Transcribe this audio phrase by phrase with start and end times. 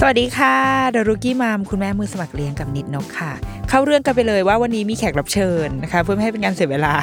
[0.00, 0.56] สวัสดีค่ะ
[0.90, 3.32] เดอะรุกี้มัมคุณแม่มือสมัครเลี้ยงกับนิดนกค่ะ
[3.68, 6.94] เข้าเรื่องกันไปเลยว่าวันนี้มีแขกรับเชิญนะคะ เพื่อไม่ให้เป็นการเสียเวลา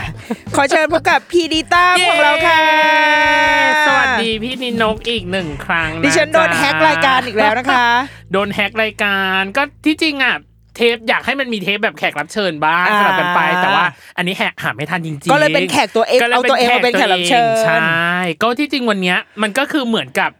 [0.56, 2.60] ขอเชิญพบกับพี่ดีต้าของเราค่ะ
[3.88, 7.88] สวัสดีพี่นินกอีกหนึ่งครั้งะดิฉันโดนจ๊ะแฮ็กรายการอีกแล้วนะคะ
[8.32, 10.36] โดนแฮ็กรายการก็ที่จริงอะ
[10.76, 13.86] เทปอยากให้มันมีเทปแบบแขกรับเชิญบ้างอ่าสลับกันไป แต่ว่า
[14.18, 17.72] อันนี้แหกหาไม่ทันจริงๆ ก็เลยเป็นแขกตัวเองก็ลยเอาตัวเองมาเป็นแขกรับเชิญใช
[18.12, 20.32] ก็ที่จริงวันเนี้ยมันก็คือเหมือนกับ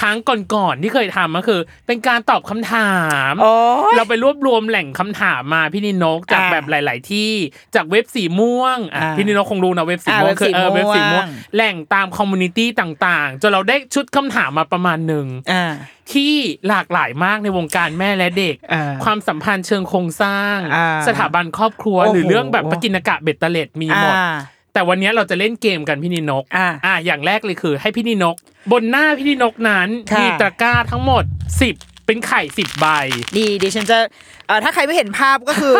[0.00, 0.16] ครั้ง
[0.54, 2.94] ก่อนๆที่เคยทำก็คือ เป็นการตอบคำถา
[3.30, 3.54] ม โอ้
[3.92, 7.32] ย เราไปรวบรวมแหล่งคำถามมาพี่นิดนกจากอ่าแบบหลาย ๆ ที่
[7.74, 15.72] จากเว็บสีม่วงอะอ่าพี่นิดนกคงรู้นะเว็บสีอ่าม่วงคือเออเว็บบสีสีม่วงแหล่งตาม community ต่างๆจนเราได้ชุดคำถามมาประมาณหนึ่ง อ่า
[16.12, 16.34] ที่
[16.68, 24.32] หลากหลายมากในวงการแม่และเด็ก อ่าความสัมพันธ์เชิงโครงสร้าง อ่าสถาบันครอบครัว โอ้โหหรือเรื่องแบบปกินกะเบ็ดเตล็ดมีหมด อ่า
[24.72, 28.36] แต่วันนี้เราจะเล่นเกมกันพี่นินกอ่าอ่าอย่างแรกเลยคือ ให้พี่นินก
[28.72, 31.24] บนหน้าพี่นินกนั้นค่ะมีตะกร้าทั้งหมด
[31.64, 32.86] 10 เป็นไข่10ใบ
[33.36, 33.98] ดีดิฉันจะ
[34.46, 35.74] เอ่อถ้าใครไม่เห็นภาพก็คือ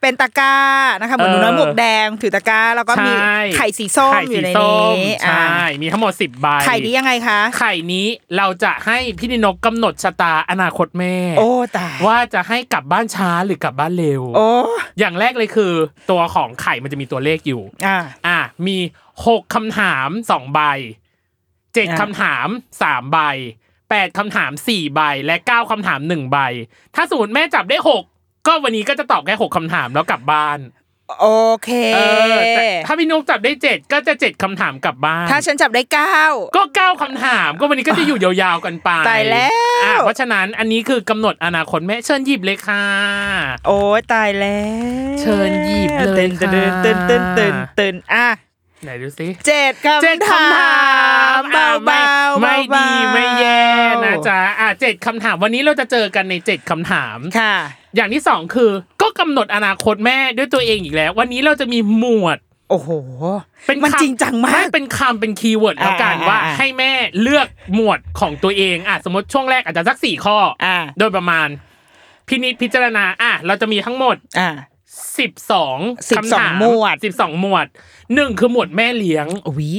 [0.00, 0.56] เป็นตะกร้า
[1.00, 8.06] นะคะเหมือนหนูน้อยหมวกแดงถือตะกร้า แล้วก็มีใช่ ไข่สีส้มไข่อสียู่ในส้นี้มใช่มีทั้งหมด10ใบ ไข่นี้ยังไงคะ ไข่นี้
[8.36, 14.48] เราจะให้พี่นินกกำหนดชะตาอนาคตแม่ โอ้ตายว่าจะให้กลับบ้านช้าหรือกลับบ้านเร็ว โอ้
[14.98, 15.72] อย่างแรกเลยคือ
[16.10, 18.76] ตัวของไข่มันจะมีตัวเลขอยู่ อ่า อะมี
[19.26, 20.60] หกคำถามสองใบ
[21.74, 22.46] เจ็ดอะ คำถาม
[22.82, 23.18] สามใบ
[23.90, 26.38] แปดคำถามสี่ใบ และเก้าคำถามหนึ่งใบ
[26.94, 28.02] ถ้าสมมติแม่จับได้หก
[28.46, 30.60] ก็วันนี้ก็จะตอบแค่หกคำถามแล้วกลับบ้าน
[31.20, 31.26] โอ
[31.64, 31.98] เคเอ
[32.34, 36.18] อแต่ถ้าพี่นุกจับได้เจ็ดก็จะเจ็ดคำถามกลับบ้าน ถ้าฉันจับได้เก้า
[36.56, 39.52] ก็เก้าคำถาม ก็วันนี้ก็จะอยู่ยาวๆกันไปตายแล้ว
[39.84, 42.84] อะเพราะฉะนั้นอันนี้คือกำหนดอนาคตแม่เชิญหยิบเลยค่ะ
[43.66, 44.60] โอ้ยตายแล้
[45.14, 48.28] ว เชิญหยิบเลยตื่นตื่นตื่นตื่นตื่นค่ะตื่นอะ
[48.84, 50.74] ไหนดูสิเจ็ดคำเจ็ดคำถา
[51.26, 53.62] ม เบาอะๆไม่เบาไม่ๆดีไม่แย่
[54.04, 57.54] นะจ๊ะอะเจ็ดคำถามวันนี้เราจะเจอกันในเจ็ดคำถามค่ะ
[57.96, 58.70] อย่างที่สองคือ
[59.02, 62.38] ก็กำหนดอนาคตแม่ด้วยตัวเองอีกแล้ว วันนี้เราจะมีหมวด
[62.70, 62.90] โอ้โห
[63.66, 66.92] เป็นมันคำจริงจังมากไเป็นคำเป็นคีย์เวิร์ดแล้วกันอ่าว่าอ่าให้แม่
[67.22, 71.48] เลือกหมวดของตัวเองอะสมมติช่วงแรกอาจจะสักสี่ข้อออ่าโดยประมาณ
[72.28, 74.50] พินิจพิจารณาอะเราจะมีทั้งหมดอ่า
[75.18, 77.66] สิบสอง12คำถามหมวดสิบสองหมวด
[78.14, 79.26] หนึ่งคือหมวดแม่เลี้ยง
[79.56, 79.72] วิ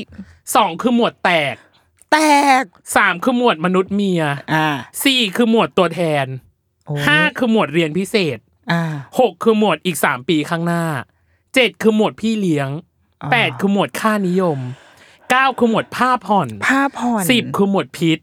[0.56, 1.56] สองคือหมวดแตก
[2.12, 2.18] แต
[2.62, 2.64] ก
[2.96, 4.24] สามคือหมวดมนุษย์เมีย
[4.54, 4.68] อ่า
[5.04, 6.26] สี่คือหมวดตัวแทน
[6.86, 8.38] โอ้ห้าคือหมวดเรียนพิเศษ
[8.72, 8.82] อ่า
[9.20, 10.84] หกคือหมวดอีกสามปีข้างหน้า
[11.56, 12.70] เจ็ดคือหมวดพี่เลี้ยง
[13.22, 14.60] อ๋อแปดคือหมวดค่านิยม
[15.30, 18.20] เก้าคือหมวดผ้าผ่อนผ้าผ่อนสิบคือหมวดพิษ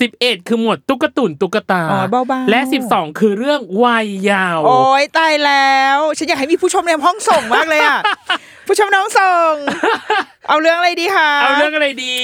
[0.00, 7.98] สิบเอ็ดคือหมวดตุ๊กตุนตุ๊กตาอ๋อเบาๆและสิบสองคือเรื่องวัยยาว โอ้ยตายแล้ว ฉันอยากให้มีผู้ชมในห้องส่งมากเลยอะ
[8.68, 9.52] ผู้ชมในห้องส่ง
[10.48, 12.14] เอาเรื่องอะไรดีคะเอาเรื่องอะไรดี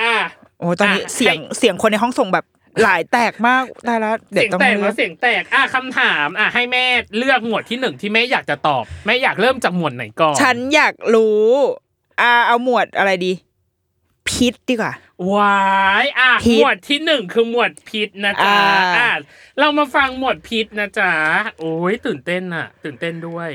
[0.00, 0.14] อะ
[0.60, 2.44] โอ้ยตอนนี้อะเสียงให้เสียงคนในห้องส่งแบบ
[2.82, 6.84] หลายแตกมากตายแล้วเดี๋ยเสีวยงต้องแตกเลืแล้อวกเสียงแตกอะคำถามอะให้แม่
[7.18, 11.46] เลือกหมวดที่หนึ่งที่แม่อยากจะตอบแม่อยากเริ่มจากหมวดไหนก่อนฉันอยากรู้
[12.20, 13.32] อ่าเอาหมวดอะไรดี
[14.30, 14.94] พิษดีกว่า
[15.34, 15.58] วา
[16.04, 19.12] ยอะพิษหมวดที่หนึ่งคือหมวดพิษนะจ๊ะอ่าอะ
[19.58, 21.12] เรามาฟังหมวดพิษนะจ๊ะ
[21.58, 23.50] โอ้ยตื่นเต้นอะ ตื่นเต้นด้วย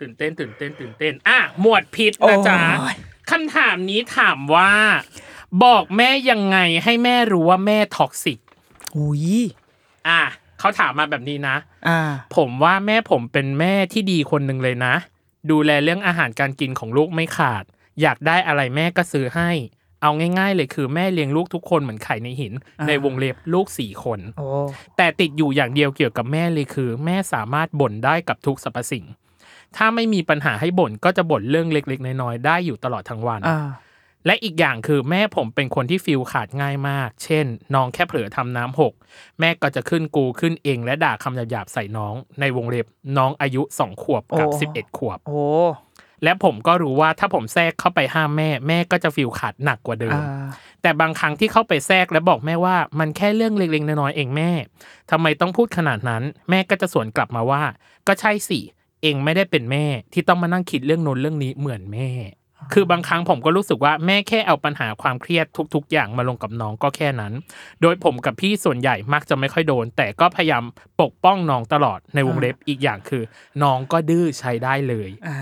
[0.00, 2.96] ตื่นเต้น ตื่นเต้น ตื่นเต้น อะหมวดพิษนะจ๊ะโอ้ย
[3.30, 4.72] คำถามนี้ถามว่า
[5.64, 8.38] บอกแม่ยังไงให้แม่รู้ว่าแม่ toxic
[8.96, 9.24] อุ้ย
[10.08, 10.22] อะ
[10.58, 11.56] เขาถามมาแบบนี้นะ
[11.88, 12.00] อ่า
[12.36, 14.94] ผมว่าแม่ผมเป็นแม่ที่ดีคนหนึ่งเลยนะ
[15.50, 17.64] ดูแลเรื่องอาหารการกินของลูกไม่ขาด
[18.02, 19.50] อยากได้อะไรแม่ก็ซื้อให้
[20.02, 24.46] เอาง่าย ๆ เลยคือแม่เลี้ยงลูกทุกคนเหมือนไข่ในหินอ่าในวงเล็บลูกสี่คนโอ้
[24.96, 29.04] แต่ติดอยู่อย่างเดียวเกี่ยวกับแม่เลยคือ แม่สามารถบ่นได้กับทุกสรรพสิ่ง
[29.76, 33.58] ถ้าไม่มีปัญหาให้บ่นก็จะบ่นเรื่องเล็ก ๆ น้อยๆได้อยู่ตลอดทั้งวันอ่า
[34.26, 38.92] และอีกอย่างคือแม่ผมเป็นคนที่ฟิลขาดง่ายมาก เช่น น้องแค่เผลอทำน้ำหก
[39.40, 42.86] แม่ก็จะขึ้นกูขึ้นเองและด่าคำหยาบๆใส่น้อง ในวงเล็บ
[43.18, 45.42] น้องอายุสองขวบกับโอ้สิบเอ็ดขวบโอ้
[46.24, 50.48] และผมก็รู้ว่าถ้าผมแทรกเข้าไปห้ามแม่ แม่ก็จะฟิลขาดหนักกว่าเดิมอ่า
[50.82, 54.50] แต่บางครั้งที่เข้าไปแทรกและบอกแม่ว่ามันแค่เรื่องเล็กๆน้อยๆเองแม่
[55.10, 57.62] ทำไมต้องพูดขนาดนั้น แม่ก็จะสวนกลับมาว่า
[58.06, 58.60] ก็ใช่สิ
[59.02, 62.10] เองไม่ได้เป็นแม่ที่ต้องมานั่งคิดเรื่องโน้นเรื่องนี้เหมือนแม่
[62.72, 67.32] คือบางครั้งผมก็รู้สึกว่าแม่แค่เอาปัญหาความเครียดทุก ๆ อย่างมาลงกับน้องก็แค่นั้น
[67.82, 70.64] โดยผมกับพี่ส่วนใหญ่มักจะไม่ค่อยโดน แต่ก็พยายาม
[71.02, 73.22] ปกป้องน้องตลอดในวงเล็บอีกอย่างคือ
[73.62, 75.38] น้องก็ดื้อใช้ได้เลยอ่า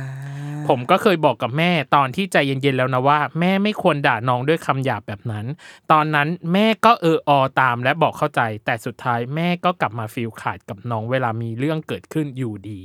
[0.69, 5.47] ผมก็เคยบอกกับแม่ตอนที่ใจเย็นๆแล้วนะว่า แม่ไม่ควรด่าน้องด้วยคำหยาบแบบนั้น
[5.93, 7.31] ตอนนั้นแม่ก็เอออ
[7.61, 12.81] ตามและบอกเข้าใจ แต่สุดท้ายแม่ก็กลับมาฟีลขาดกับน้องเวลามีเรื่องเกิดขึ้นอยู่ดี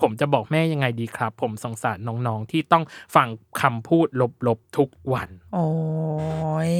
[0.00, 2.84] ผมจะบอกแม่ยังไงดีครับ ผมสงสารน้องๆที่ต้อง
[3.16, 3.28] ฟัง
[3.60, 4.06] คำพูด
[4.46, 5.68] ลบๆทุกวัน โอ้
[6.70, 6.74] ย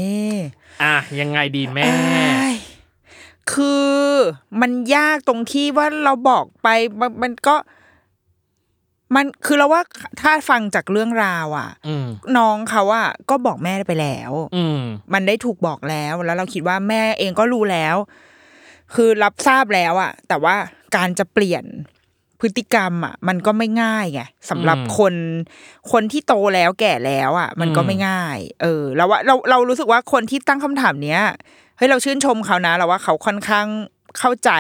[0.82, 2.54] อะยังไงดีแม่เอ้ย
[3.52, 4.00] คือ
[4.60, 6.68] มันยากตรงที่ว่าเราบอกไป
[7.00, 7.56] มันมันก็
[9.14, 9.82] มันคือเราว่า
[10.20, 12.06] ถ้าฟังจากเรื่องราวอะอืม
[12.36, 14.80] น้องเขาอะก็บอกแม่ไปแล้ว อืม
[15.12, 17.96] มันได้ถูกบอกแล้ว แล้วเราคิดว่าแม่เองก็รู้แล้ว
[18.94, 20.54] คือรับทราบแล้วอะแต่ว่า
[20.96, 21.64] การจะเปลี่ยน
[22.40, 25.14] พฤติกรรมอะมันก็ไม่ง่ายไงสำหรับอืมคน
[25.92, 31.20] คนที่โตแล้วแก่แล้วอะมันก็อืมไม่ง่าย เออ แล้วว่าเราเรารู้สึกว่าคนที่ตั้งคำถามเนี้ย
[31.76, 33.66] เฮ้ยเราชื่นชมเขานะเราว่าเขาค่อนข้าง
[34.18, 34.50] เข้าใจ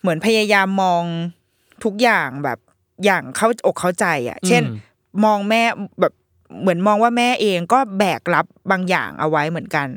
[0.00, 1.04] เหมือนพยายามมอง
[1.84, 2.58] ทุกอย่างแบบ
[3.04, 4.76] อย่างเข้าอกเข้าใจอะเช่นอืม
[5.24, 5.62] มองแม่
[6.00, 6.12] แบบ
[6.60, 9.88] เหมือนมองว่าแม่เองก็แบกรับบางอย่างเอาไว้เหมือนกัน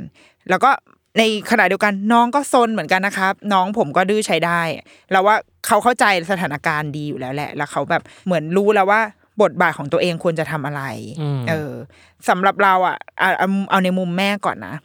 [0.49, 0.71] แล้วก็
[1.17, 4.61] ในขณะเดียวกันน้องก็ซนเหมือนกันนะครับ น้องผมก็ดื้อใช้ได้
[5.11, 5.35] แล้วว่า
[5.67, 9.01] เขาเข้าใจสถานการณ์ดีอยู่แล้วแหละ แล้วเขาแบบเหมือนรู้แล้วว่า
[9.41, 10.81] บทบาทของตัวเองควรจะทำอะไร
[11.21, 11.71] อืมเออ
[12.29, 14.75] สำหรับเราอะเอาเอาเอาในมุมแม่ก่อนนะ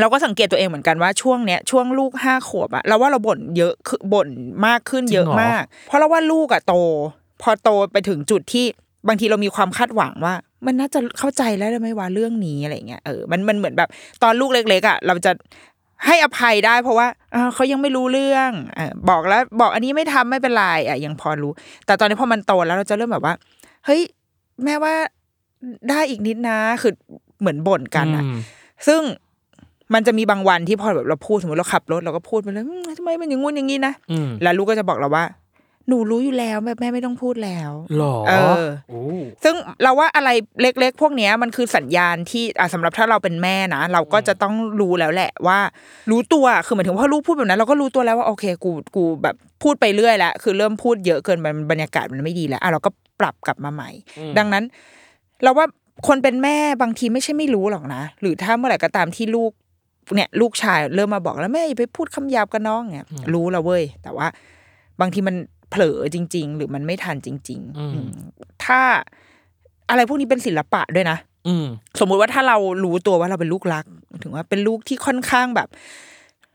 [0.00, 4.28] เราก็สังเกตตัวเองเหมือนกันว่าช่วงเนี้ยช่วงลูกห้าขวบอะเราว่าเราบ่นเยอะคือบ่น
[4.66, 6.74] มากขึ้นเยอะจริงเหรอมาก เพราะเราว่าลูกอะโต
[7.42, 8.66] พอโตไปถึงจุดที่
[9.08, 10.34] บางทีเรามีความคาดหวังว่า
[10.66, 13.88] มันน่าจะเข้าใจแล้วได้ไหมว่าเรื่องนี้อะไรเงี้ยเออมันมันเหมือนแบบ
[14.22, 15.32] ตอนลูกเล็กๆอะเราจะ
[16.06, 21.52] ให้อภัยได้ เพราะว่าอ่าเขายังไม่รู้เรื่องเออบอกแล้วบอกอันนี้ไม่ทำไม่เป็นไรอะยังพอรู้
[21.86, 23.34] แต่ตอนนี้พอมันโตแล้วเราจะเริ่มแบบว่า
[23.86, 24.00] เฮ้ย
[24.64, 24.94] แม่ว่า
[25.90, 26.92] ได้อีกนิดนะ คือ
[27.40, 28.36] เหมือนบ่นกันอะอืม
[28.86, 29.00] ซึ่ง
[29.94, 35.24] มันจะมีบางวันที่พอแบบเราพูดสมมติเราขับรถเราก็พูดไปเลยอืมทำไมมันอย่างงู้นอย่างนี้นะอืมแล้วลูกก็จะบอกเราว่า
[35.88, 38.32] หนูรู้อยู่แล้วแบบแม่ไม่ต้องพูดแล้วหรอเอ
[38.62, 39.02] อโอ้
[39.44, 40.30] ซึ่งเราว่าอะไร
[40.60, 45.58] เล็ก ๆ พวกเนี้ยมันคือสัญญาณที่อะสำหรับถ้าเราเป็นแม่นะเราก็จะต้องรู้แล้วแหละว่า
[46.10, 52.90] รู้ตัวคือหมายถึงว่าลูกพูดแบบนั้น เราก็รู้ตัวแล้วว่าโอเคกูกูแบบพูดไปเรื่อยแล้วคือเริ่มพูดเยอะเกินไปมันบรรยากาศมันไม่ดีแล้วอะเราก็
[53.20, 53.90] ปรับกลับมาใหม่
[54.38, 54.64] ดังนั้น
[55.42, 55.66] เราว่า
[56.06, 59.50] คนเป็นแม่บางทีไม่ใช่ไม่รู้หรอกนะ หรือถ้าเมื่อไหร่ก็ตามที่ลูก
[60.14, 64.26] เนี่ย ลูกชายเริ่มมาบอกแล้วแม่อย่าไปพูดคำหยาบกับน้องเนี่ยรู้แล้วเว้ยแต่ว่า
[65.00, 65.36] บางทีมัน
[65.72, 68.10] เผลอจริง ๆ หรือมันไม่ทันจริงๆอืมอืม
[68.64, 68.80] ถ้า
[69.90, 71.66] อะไรพวกนี้เป็นศิลปะด้วยนะอืม
[72.00, 73.84] สมมุติว่าถ้าเรารู้ตัวว่าเราเป็นลูกรัก
[74.22, 75.68] ถึงว่าเป็นลูกที่ค่อนข้างแบบ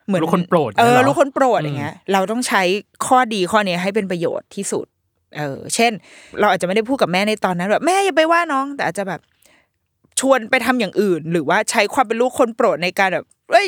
[0.08, 2.62] เหมือนลูกคนโปรดเอเนี่ยอเหรอลูกคนโปรดอืมอย่างเงี้ย เราต้องใช้
[3.06, 4.86] ข้อดีข้อนี้ให้เป็นประโยชน์ที่สุด
[5.38, 5.92] เออ เช่น
[6.40, 9.22] เราอาจจะไม่ได้พูดกับแม่ในตอนนั้นแบบแม่อย่าไปว่าน้อง แต่อาจจะแบบ
[10.20, 13.66] ชวนไปทำอย่างอื่น หรือว่าใช้ความเป็นลูกคนโปรดในการแบบ เอ้ย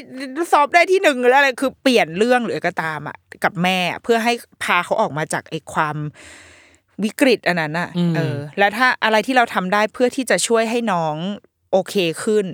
[0.51, 4.33] สอบได้ที่หนึ่งหรืออะไรคือเปลี่ยนเรื่องหรืออะไรก็ตามอะกับแม่เพื่อให้
[4.63, 5.97] พาเขาออกมาจากไอ้ความ
[7.03, 11.15] วิกฤตอันนั้นอะอืมเออ แล้วถ้าอะไรที่เราทำได้เพื่อที่จะช่วยให้น้อง
[11.71, 12.45] โอเคขึ้น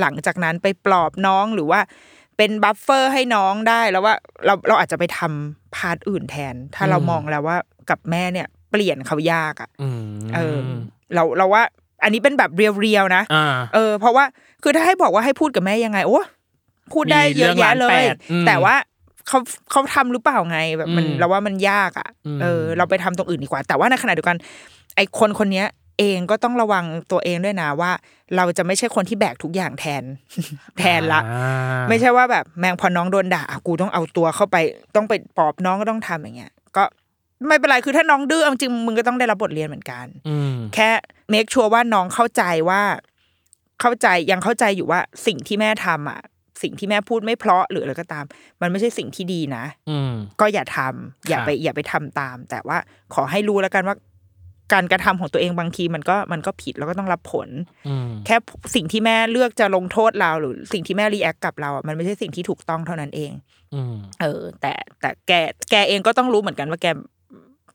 [0.00, 1.80] หลังจากนั้นไปปลอบน้องหรือว่า
[2.36, 4.14] เป็น buffer ให้น้องได้แล้วว่า
[4.46, 7.56] เราเราอาจจะไปทำ part อื่นแทน ถ้าเรามองแล้วว่า
[7.90, 10.00] กับแม่เนี่ย เปลี่ยนเขายากอะอืม
[10.34, 10.58] เออ
[11.14, 11.62] เราเราว่า
[12.02, 14.24] อันนี้เป็นแบบ real ๆนะอ่าเออ เพราะว่า
[14.62, 16.20] คือถ้าให้บอกว่าให้พูดกับแม่ยังไงโอ้
[16.92, 18.74] พูดได้มีเยอะแยะเลเรื่องล้านยแปดอืมแต่ว่า
[19.28, 19.38] เขา
[19.70, 24.36] เขาทำหรือเปล่าไงแบบมันอืมเราว่ามันยากอะอืมเออ เราไปทำตรงอื่นดีกว่า แต่ว่าในขณะเดียวกัน
[24.96, 25.66] ไอคนคนเนี้ย
[25.98, 27.90] เองก็ต้องระวังตัวเองด้วยนะว่า
[28.36, 30.04] เราจะไม่ใช่คนที่แบกทุกอย่างแทน
[30.78, 34.56] แทนละอ่าไม่ใช่ว่าแบบแมงพอน้องโดนด่าอะกูต้องเอาตัวเข้าไป
[34.96, 36.84] ต้องไปปลอบน้องก็ต้องทำอย่างเงี้ย ก็
[37.46, 40.90] ไม่เป็นไรคือถ้าน้องดื้อเอาจริงมึงก็ต้องได้รับบทเรียนเหมือนกันอืมแค่
[41.30, 42.82] เมคชัวร์ว่าน้องเข้าใจว่า
[43.80, 46.20] เข้าใจยังเข้าใจอยู่ว่าสิ่งที่แม่ทำอะ
[46.62, 48.24] สิ่งที่แม่พูดไม่เพราะหรืออะไรก็ตาม
[48.62, 52.78] มันไม่ใช่สิ่งที่ดีนะ อืมก็อย่าทำอย่าครับไปอย่าไปทำตาม แต่ว่า
[53.14, 53.96] ขอให้รู้แล้วกันว่า
[54.72, 57.48] การกระทำของตัวเองบางทีมันก็มันก็ผิดแล้วก็ต้องรับผล
[57.88, 58.36] อืมแค่
[58.74, 63.32] สิ่งที่แม่เลือกจะลงโทษเราหรือสิ่งที่แม่รีแอคกับเราอะมันไม่ใช่สิ่งที่ถูกต้องเท่านั้นเอง
[63.74, 65.32] อืมเออ แต่แต่แก
[65.70, 66.86] แกเองก็ต้องรู้เหมือนกันว่าแก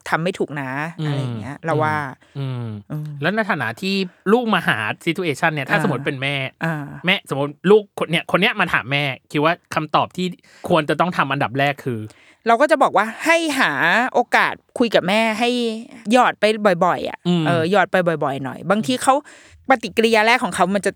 [0.09, 1.95] ทำไม่ถูกนะอืมอะไรอย่างเงี้ยเราว่า
[2.39, 3.95] อืมอืมแล้วในฐานะที่
[4.33, 10.25] ลูกมาหาซีทูเอชันเนี่ยถ้าอ่าสมมติเป็นแม่อ่าแม่สมมติลูกคนเนี้ยคนเนี้ยมาถามแม่ คิดว่าคำตอบที่
[10.69, 11.99] ควรจะต้องทำอันดับแรกคือ
[12.47, 13.71] เราก็จะบอกว่าให้หา
[14.13, 15.49] โอกาสคุยกับแม่ให้
[16.11, 16.43] หยอดไป
[16.85, 19.13] บ่อยๆอะอืมเออหยอดไปบ่อย ๆ หน่อย บางทีเขา
[19.69, 20.91] ปฏิกิริยาแรกของเขามันจะ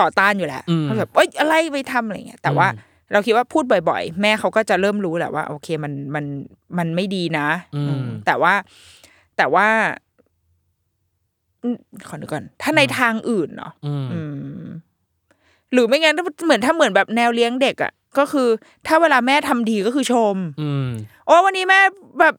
[0.00, 6.24] ต่อต้านอยู่แหละอืมเขาแบบเอ้ยอะไรไปทำอะไรเงี้ยแต่ว่าอืม เราคิดว่าพูดบ่อย ๆ แม่เขาก็จะเริ่มรู้แหละว่า โอเคมันมัน
[6.78, 8.54] มันไม่ดีนะอืมอืมแต่ว่า
[9.36, 9.68] แต่ว่า
[11.62, 11.76] อืม
[12.08, 14.20] ขอนึกก่อน ถ้าในทางอื่นเนาะอืมอื
[14.62, 14.66] ม
[15.72, 18.48] หรือไม่งั้นถ้าเหมือนถ้าเหมือนแบบแนวเลี้ยงเด็กอะก็คือ
[18.86, 20.88] ถ้าเวลาแม่ทำดีก็คือชม อืม
[21.26, 21.80] โอ้วันนี้แม่
[22.20, 22.34] แบบ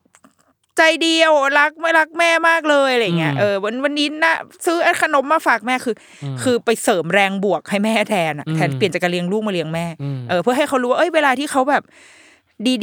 [0.77, 4.35] ใจเดียวรักไม่รักแม่มากเลยอะไรเงี้ยอืมเออวันวันนี้นะ
[4.65, 11.83] ซื้อขนมมาฝากแม่คืออมคือไปเสริมแรงบวกให้แม่แทนอะอืมแทนเปลี่ยนจากการเลี้ยงลูกมาเลี้ยงแม่อืมเออเพื่อให้เขารู้ว่าเอ้ยเวลาที่เขาแบบ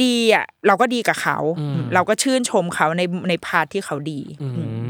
[0.03, 4.47] ดีๆอะเราก็ดีกับเขาอืมเราก็ชื่นชมเขาในใน partที่เขาดีอื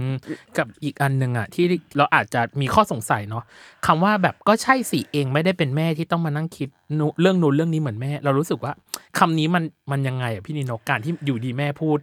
[0.09, 0.13] ม
[0.57, 1.65] กับอีกอันหนึ่งอะที่
[1.97, 3.43] เราอาจจะมีข้อสงสัยเนาะ
[3.85, 8.73] คำว่าแบบก็ใช่สิเองไม่ได้เป็นแม่ที่ต้องมานั่งคิดนุเรื่องนู้นเรื่องนี้เหมือนแม่ เรารู้สึกว่า
[9.19, 11.99] คำนี้มันมันยังไงอะพี่นิดนกการที่อยู่ดีแม่พูด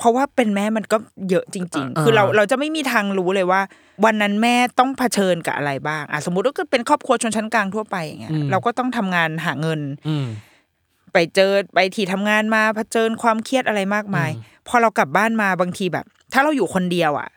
[0.00, 0.96] เพราะว่าเป็นแม่มันก็
[1.30, 3.60] เยอะจริงเออๆคือเราเราจะไม่มีทางรู้เลยว่า
[4.04, 10.26] วันนั้นแม่ต้องเผชิญกับอะไรบ้างอะสมมติว่าก็เป็นครอบครัวชนชั้นกลางทั่วไปอย่างเงี้ยเราก็ต้องทำงานหาเงินอืม
[11.12, 14.30] ไปเจอไปที่ทำงานมาเผชิญความเครียดอะไรมากมาย
[14.68, 17.28] พอเรากลับบ้านมาบางทีแบบ ถ้าเราอยู่คนเดียวอะ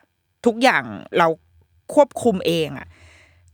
[0.46, 0.84] ทุกอย่าง
[1.18, 1.28] เรา
[1.94, 2.88] ควบคุมเองอะ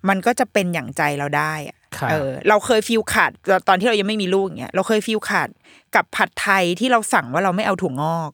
[0.10, 5.50] มันก็จะเป็นอย่างใจเราได้อะครับเออเราเคยฟีลขาดตอนตอนที่เรายังไม่มีลูกอย่างเงี้ยเราเคยฟีลขาด
[5.96, 8.32] กับผัดไทยที่เราสั่งว่าเราไม่เอาถั่วงอก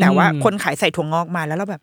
[0.00, 1.82] แต่ว่าคนขายใส่ถั่วงอกมาแล้วเราแบบ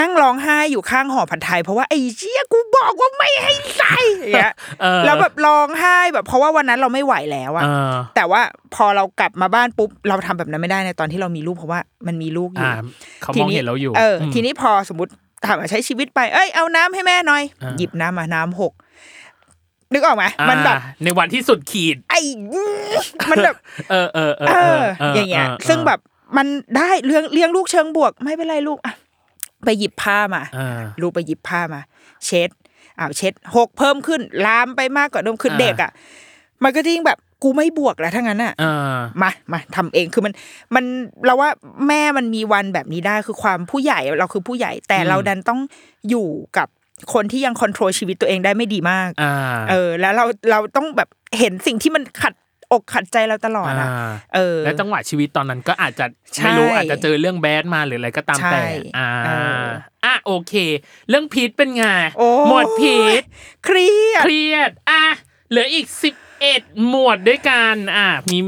[0.00, 8.40] นั่งร้องไห้อยู่ข้างห่อผัดไทย เพราะว่าไอ้เชี่ยกูบอกว่าไม่ให้ใส่อย่างเงี้ยเออแล้วแบบร้องไห้แบบ เพราะว่าวันนั้นเราไม่ไหวแล้วอะเออแต่ว่า
[8.74, 12.74] พอเรากลับมาบ้านปุ๊บเราทำแบบนั้นไม่ได้ในตอนที่เรามีลูกเพราะว่ามันมีลูกอยู่อ่า
[13.22, 15.12] เขามองเห็นเราอยู่เอออมทีนี้พอสมมติ
[15.46, 18.72] ถามว่าใช้ชีวิตไป เอ้ยเอาน้ำให้แม่หน่อยอ่าหยิบน้ำมาน้ำหก
[19.92, 22.20] นึกออกไหมมันแบบอ่าในวันที่สุดขีด ไอ้
[23.30, 23.56] มันแบบ
[23.90, 26.00] เออเออเออเอเออออย่างเงี้ยออซึ่งแบบ
[26.36, 26.46] มัน
[26.76, 28.94] ได้เลี้ยงเลี้ยงลูกเชิงบวก ไม่เป็นไรลูกอะ
[29.64, 31.80] ไปหยิบผ้ามาอ่าลูกไปหยิบผ้ามา
[32.26, 32.50] เช็ด
[32.98, 35.90] อ้าวเช็ดหกเพิ่มขึ้นลามไปมากกว่าเดิมคืออ่าเด็กอะ
[36.62, 40.32] มันก็ยิ่งแบบกูไม่บวกแล้วทั้งนั้นอะอ่ามามาทำเองคือมัน
[40.74, 40.84] มัน
[41.26, 41.50] เราว่า
[41.88, 45.60] แม่มันมีวันแบบนี้ได้คือความผู้ใหญ่เราคือผู้ใหญ่ แต่อืมเราดันต้อง
[46.10, 46.68] อยู่กับ
[47.14, 49.34] คนที่ยังคอนโทรลชีวิตตัวเองได้ไม่ดีมากอ่า
[49.70, 51.08] เออ แล้วเราเราต้องแบบ
[51.38, 52.32] เห็นสิ่งที่มันขัด
[52.72, 58.62] อกขัดใจเราตลอดอะอ่าเออและจังหวะชีวิตตอนนั้นก็อาจจะใช่ไม่รู้อาจจะเจอเรื่องแบดมาหรืออะไรก็ตามใช่แต่
[58.98, 59.30] อ่าเอ
[59.64, 59.66] อ
[60.04, 60.54] อะโอเค
[61.08, 61.84] เรื่องพีทเป็นไง
[62.18, 63.22] โอ้หมวดพีท
[63.64, 65.04] เครียดเครียดอะ
[65.50, 68.38] เหลืออีกสิบเอ็ดหมวดด้วยกันอะมี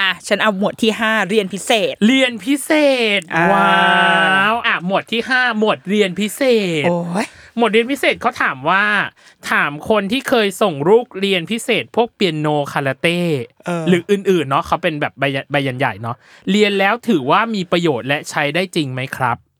[0.00, 2.70] อะฉันเอาหมวดที่ห้าเรียนพิเศษ เรียนพิเศ
[3.18, 6.42] ษอ่าว้าวอะหมวดที่ห้าหมวดเรียนพิเศ
[6.82, 8.84] ษ โอ้ยหมวดเรียนพิเศษเขาถามว่า
[9.50, 13.20] ถามคนที่เคยส่งลูกเรียนพิเศษ พวกเปียโนคาราเต้
[13.66, 16.16] เออหรืออื่นๆเนาะเขาเป็นแบบใบยันใบยันใหญ่เนาะ
[16.50, 19.51] เรียนแล้วถือว่ามีประโยชน์และใช้ได้จริงไหมครับอืม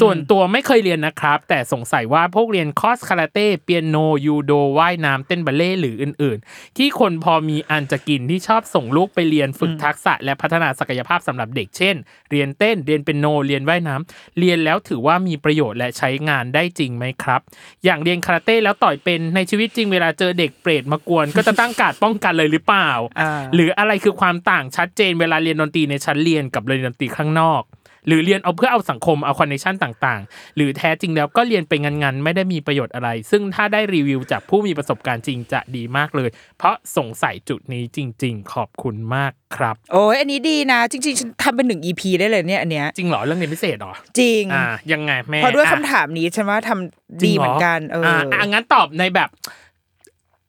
[0.00, 11.96] ส่วนตัวไม่เคยเรียนนะครับ แต่สงสัยว่าพวกเรียนคอร์สคาราเต้เปียโนยูโดว่ายน้ำเต้นบัลเล่ต์หรืออื่น ๆ ที่คนพอมีอันจะกินที่ชอบส่งลูกไปเรียนฝึกทักษะ และพัฒนาศักยภาพสำหรับเด็กเช่น
[12.30, 17.40] เรียนเต้นเรียนเปียโนเรียนว่ายน้ำเรียนแล้วถือว่ามีประโยชน์และใช้งานได้จริงไหมครับ
[17.84, 22.90] อย่างเรียนคาราเต้แล้วต่อยเป็นในชีวิตจริงเวลาเจอเด็กเปรตมากวน ก็จะตั้งการ์ดป้องกันเลยหรือเปล่า
[23.20, 27.62] อ่า หรืออะไรคือความต่างชัดเจนเวลาเรียนดนตรีในชั้นเรียนกับเรียนดนตรีข้างนอก
[28.06, 49.30] หรือเรียนเอาเพื่อเอาสังคมเอา connection ต่างๆ หรือแท้จริงแล้วก็เรียนไปงันๆ ไม่ได้มีประโยชน์อะไร ซึ่งถ้าได้รีวิวจากผู้มีประสบการณ์จริงจะดีมากเลย เพราะสงสัยจุดนี้จริง ๆ ขอบคุณมากครับ โอ้ยอันนี้ดีนะ จริงๆฉันทำเป็นหนึ่ง EP ได้เลยเนี่ยอันเนี้ยจริงเหรอเรื่องเรียนพิเศษเหรอจริงอ่ายังไงแม่เพราะด้วยอ่คำถามนี้ฉันว่าทำดีเหมือนกันเอออ่าออะงั้นตอบในแบบ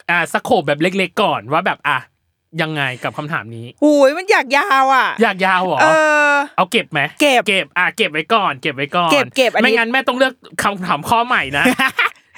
[0.09, 1.99] อ่าสโคบแบบเล็ก ๆ ก่อนว่าแบบอะ
[2.61, 5.87] ยังไงกับคำถามนี้โอ้ยมันอยากยาวอะ อยากยาวเหรอเอ
[6.31, 10.33] อเอาเก็บไหมเก็บเก็บอะเก็บไว้ก่อน เก็บไว้ก่อนเก็บเก็บอันนี้ไม่งั้นแม่ต้องเลือก
[10.63, 11.65] คำถามข้อใหม่นะ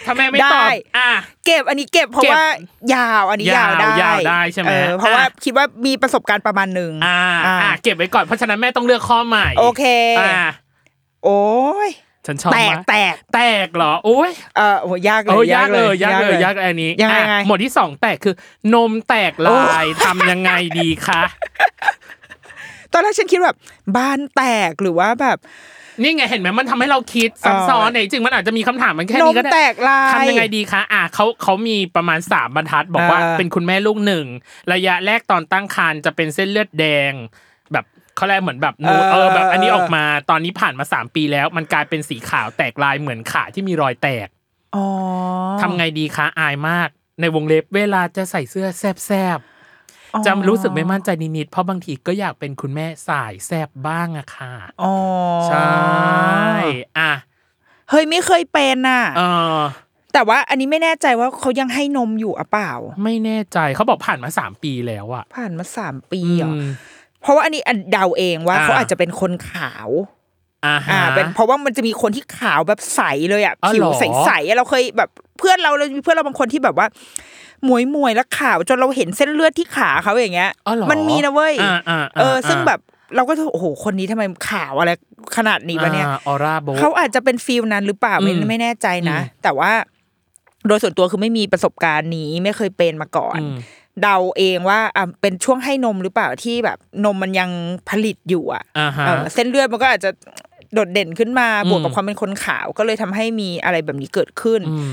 [0.05, 1.09] ถ้าแม่ไม่ตอบได้อะ
[1.45, 2.47] เก็บอันนี้เก็บเพราะเก็บว่า
[2.93, 9.83] ยาวอันนี้ยาวได้ยาวได้ใช่ไหมเออเพราะว่าอะคิดว่ามีประสบการณ์ประมาณหนึ่งอ่าอ่าอะเก็บไว้ก่อนเพราะฉะนั้นแม่ต้องเลือกข้อใหม่ โอเค
[10.19, 10.49] อะ
[11.25, 11.41] โอ้
[11.87, 11.89] ย
[12.27, 18.35] ฉันชอบแตกมากแตกแตกเหรอโอ้ยเออโอ้ยากเลโอ้ยยากเลยยากเลยยากเลยอันนี้ยังไงอะไงหมวดที่สองแตกคือ
[18.73, 21.21] นมแตกลายทำยังไงดีคะ
[22.93, 23.57] ตอนแรกฉันคิดแบบ
[23.97, 25.37] บ้านแตกหรือว่าแบบ
[26.01, 34.25] นี่ไงเห็นไหมมันทำให้เราคิดซับซ้อนเนี่ยจริงๆมันอาจจะมีคำถามมันแค่นมนี้ก็ได้แตกลายทำยังไงดีคะอะเขาเขามีประมาณสามบรรทัดบอกว่าเออเป็นคุณแม่ลูกหนึ่ง
[34.73, 37.56] ระยะแรกตอนตั้งครรภ์จะเป็นเส้นเลือดแดงแบบ
[38.17, 44.27] เขาเรียกเหมือนแบบนูนเออแบบ อันนี้ออกมาตอนนี้ผ่านมาสามปีแล้ว มันกลายเป็นสีขาวแตกลายเหมือนขาที่มีรอยแตก
[44.75, 44.85] อ๋อ
[45.61, 46.89] ทำไงดีคะอายมาก
[47.21, 54.93] ในวงเล็บเวลาจะใส่เสื้อแซบๆจะรู้สึกไม่มั่นใจนิดๆเพราะบางทีก็อยากเป็นคุณแม่สายแซบบ้างอะค่ะอ๋อ
[55.47, 55.67] ใช่
[56.97, 57.11] อะ
[57.89, 59.21] เฮ้ยไม่เคยเป็นน่ะเอ
[59.57, 59.59] อ
[60.13, 62.71] แต่ว่าอันนี้ไม่แน่ใจว่าเขายังให้นมอยู่อะเปล่า
[63.03, 66.67] ไม่แน่ใจเขาบอกผ่านมาสามปีแล้วอะผ่านมาสามปีเหรออืม
[67.27, 69.89] เพราะว่าอันนี้อันเดาเองว่าอ่า เขาอาจจะเป็นคนขาว
[70.65, 76.87] อ่าอ่าฮะเป็นเพราะว่ามันจะมีคนที่ขาวแบบใสเลยอะอ๋อผิเหรวอใสๆอะเราเคยแบบเพื่อนเราเลยมีเพื่อนเราบางคนที่แบบว่า
[77.65, 82.79] หมวยมวยๆแล้วขาวจนเราเห็นเส้นเลือดที่ขาเขาอย่างเงี้ยอ๋อเหรอมันมีนะเว้ยอ่าอ่าเออ ซึ่งแบบ
[83.15, 84.91] เราก็โอ้โหคนนี้ทำไมขาวอะไร
[85.37, 89.71] ขนาดนี้วะเนี่ยออร่าโบเขาอาจจะเป็นฟิลนั้นหรือเปล่าไม่อืมไม่แน่ใจนะอืมแต่ว่า
[90.67, 93.57] โดยส่วนตัวคือไม่มีประสบการณ์นี้ไม่เคยเป็นมาก่อนอืม
[94.01, 97.49] เดาเองว่าอะเป็นช่วงให้นมหรือเปล่าที่แบบนมมันยัง
[97.89, 100.11] ผลิตอยู่อะอ่าฮะ เออเส้นเลือดมันก็อาจจะ
[100.73, 104.91] โดดเด่นขึ้นมาอืมบวกกับความเป็นคนขาว ก็เลยทำให้มีอะไรแบบนี้เกิดขึ้น อืม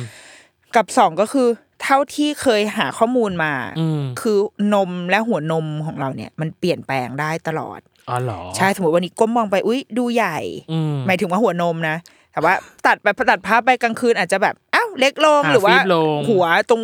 [0.77, 1.49] กับสองก็คือ
[1.83, 4.39] เท่าที่เคยหาข้อมูลมา อืมคือ
[4.75, 10.39] นมและหัวนมของเราเนี่ย มันเปลี่ยนแปลงได้ตลอด อ๋อเหรอใช่สมมติวันนี้ก้มมองไปอุ้ยดูใหญ่
[10.73, 11.97] อืม หมายถึงว่าหัวนมนะ
[12.33, 12.55] แต่ว่า
[12.87, 16.83] ตัดไปตัดภาพไปกลางคืนอาจจะแบบอ้าวเล็กลงอ่าหรือว่าฟีบลงหัวตรง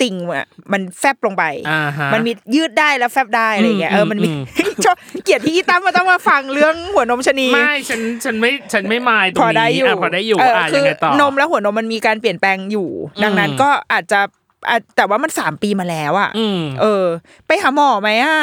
[0.00, 12.88] ติ่งอะมันแฟบลงไปอ่าฮะมันมียืดได้แล้วแฟบได้อะไรอย่างเงี้ยอืมเออมันมีอืมชอบเกลียดที่อีตั้มมาต้องมาฟังเรื่องหัวนมชะนีไม่ฉันฉันไม่ฉันไม่มายตรงพอนี้ได้อยู่ะพอได้อยู่เอะคืยังไงต่อนมและหัวนมมันมีการเปลี่ยนแปลงอยู่
[13.24, 14.20] ดังนั้นอืมก็อาจจะ
[14.68, 17.04] อะแต่ว่ามันสามปีมาแล้วอะอืมเออ
[17.46, 18.38] ไปหาหมอไหมอะ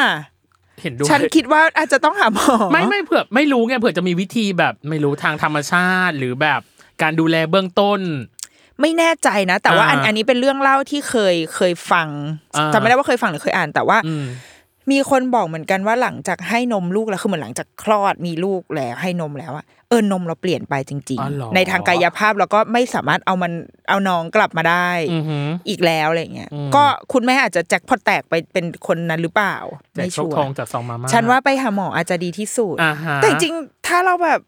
[0.82, 6.60] เห็นด้วยฉันคิดว่าอาจจะต้องหาหมอไม่ไม่เผื่อไม่รู้ไงเผื่อจะมีวิธีแบบไม่รู้ทางธรรมชาติหรือแบบ
[7.02, 8.00] การดูแลเบื้องต้น
[8.80, 12.08] ไม่แน่ใจนะ แต่ว่าอันอ่าอันนี้เป็นเรื่องเล่าที่เคยเคยฟัง
[12.56, 14.26] อ่าจำไม่ได้ว่าเคยฟังหรือเคยอ่าน แต่ว่าอืม
[14.92, 23.52] มีคนบอกเหมือนกันว่าหลังจากให้นมลูกแล้วคือเหมือนหลังจากคลอดมีลูกแล้วให้นมแล้วอะเออนมเราเปลี่ยนไปจริงอ๋อเหรอๆในทางกายภาพเราก็ไม่สามารถเอามัน
[23.88, 29.56] เอาน้องกลับมาได้อือหืออีกแล้วอะไรเงี้ยอืมก็คุณแม่อาจจะแจ็คพอตแตกไปเป็นคนนั้นหรือเปล่า
[29.92, 34.40] แต่ไม่โชชัควทองร์จากซองมาม่าฉันว่าไปหาหมออาจจะดีที่สุดอ่าฮะแต่จริงๆถ้าเราแบบ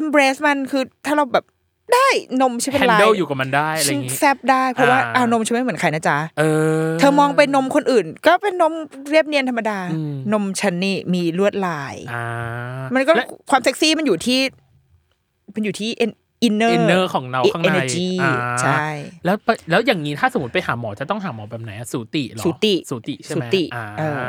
[0.00, 1.44] embrace มันคือถ้าเราแบบ
[1.92, 2.08] ได้
[2.40, 6.44] นมฉันเป็นแฮนไรเดิลอยู่กับมันได้อะไรอฉันย่างงี้แซบได้เพราะว่าอ่าเอานมฉันไม่เหมือนใครนะจ๊ะเอ
[6.84, 8.72] อ เธอมองเป็นนมคนอื่น ก็เป็นนม
[9.10, 12.24] เรียบเนียนธรรมดาอืมนมฉันนี่มีลวดลายอ่า
[12.94, 14.40] มันก็และความเซ็กซี่มันอยู่ที่
[15.54, 18.86] มันอยู่ที่อินเนอร์ inner ของเราข้างใน energy อ่าใช่
[19.24, 24.20] แล้วไปแล้วอย่างนี้ถ้าสมมติไปหาหมอจะต้องหาหมอแบบไหนอะสูติเหรอสูติสูติใช่ไหมสูติอ่าเออ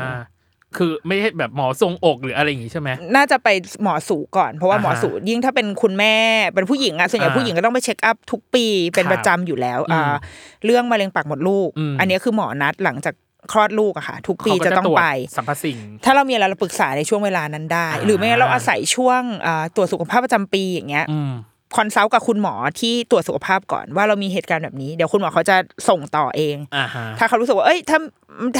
[0.77, 3.47] คือไม่ใช่แบบหมอทรงอกหรืออะไรอย่างงี้ใช่ไหมน่าจะไป
[3.83, 6.15] หมอสูก่อน เพราะว่าอ่าฮะหมอสูยิ่งถ้าเป็นคุณแม่
[6.55, 10.15] เป็นผู้หญิงอะส่วนใหญ่อ่าผู้หญิงก็ต้องไป check up ทุกปีเป็นครับประจำอยู่แล้วอืมอ่า
[10.65, 13.15] เรื่องมะเร็งปากมดลูกอืมอันนี้คือหมอนัดหลังจาก
[13.51, 15.05] คลอดลูกอะค่ะ ทุกปีเขาก็จะต้องตรวจไป
[15.37, 21.31] สัมภสิ่งถ้าเรามีอะไรเราปรึกษาในช่วงเวลานั้นได้อ่าหรือไม่งั้นเราอาศัยช่วงอ่าตรวจสุขภาพประจำปีอย่างเงี้ยอืม
[21.75, 25.55] consult กับคุณหมอที่ตรวจสุขภาพก่อนว่าเรามีเหตุการณ์แบบนี้เดี๋ยวคุณหมอเขาจะ
[25.89, 27.99] ส่งต่อเองอ่าฮะถ้าเขารู้สึกว่าเอ้ยถ้า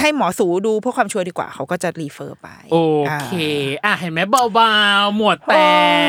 [0.01, 2.77] ให้หมอสูดูเพื่อความชัวร์ดีกว่าเขาก็จะ referร์ไป โอ
[3.23, 3.31] เค
[3.85, 5.53] อะเห็นไหมเบาๆหมวดแต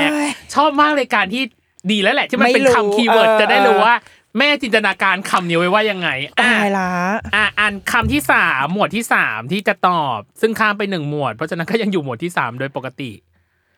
[0.07, 1.43] กโอ้ยชอบมากเลยการที่
[1.91, 3.95] ดีแล้วแหละ ที่มันไม่เป็นรู้คำ keyword เออจะได้รู้เออว่า
[4.39, 6.91] แม่จินตนาการคำนี้ไว้ว่ายังไงอะตายละ
[7.35, 13.11] อะอันคำที่สามหมวดที่สามที่จะตอบ ซึ่งข้ามไปหนึ่งหมวด เพราะฉะนั้นก็ยังอยู่หมวดที่สามโดยปกติ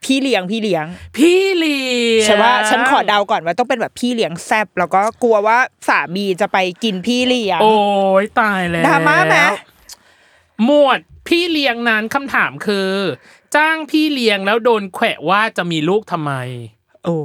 [0.05, 1.87] พี่เลี้ยงพี่เลี้ยง พี่เลี้
[2.19, 5.59] ยงใช่ว่าฉันขอเดาก่อนว่าต้องเป็นแบบพี่เลี้ยงแซบแล้วก็กลัวว่า
[5.89, 7.75] สามีจะไปกินพี่เลี้ยง โอ้
[8.23, 9.37] ยตายแล้วดราม่าไหม
[10.65, 12.91] หมวดพี่เลี้ยงนั้นคำถามคือ
[13.57, 16.33] จ้างพี่เลี้ยงแล้วโดนแขวะว่าจะมีลูกทำไม
[17.05, 17.19] โอ้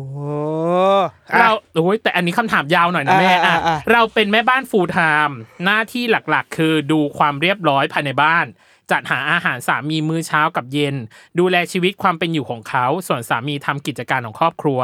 [1.40, 8.46] เราโอ้ยแต่อันนี้คำถามยาวหน่อยนะแม่อ่าอะอ่าอ่าเราเป็นแม่บ้านฟูลไทม์หน้าที่หลักๆ คือดูความเรียบร้อยภายในบ้าน
[8.92, 10.96] จัดหาอาหารสามีมื้อเช้ากับเย็น
[11.40, 14.80] ดูแลชีวิตความเป็นอยู่ของเขา ส่วนสามีทำกิจการของครอบครัว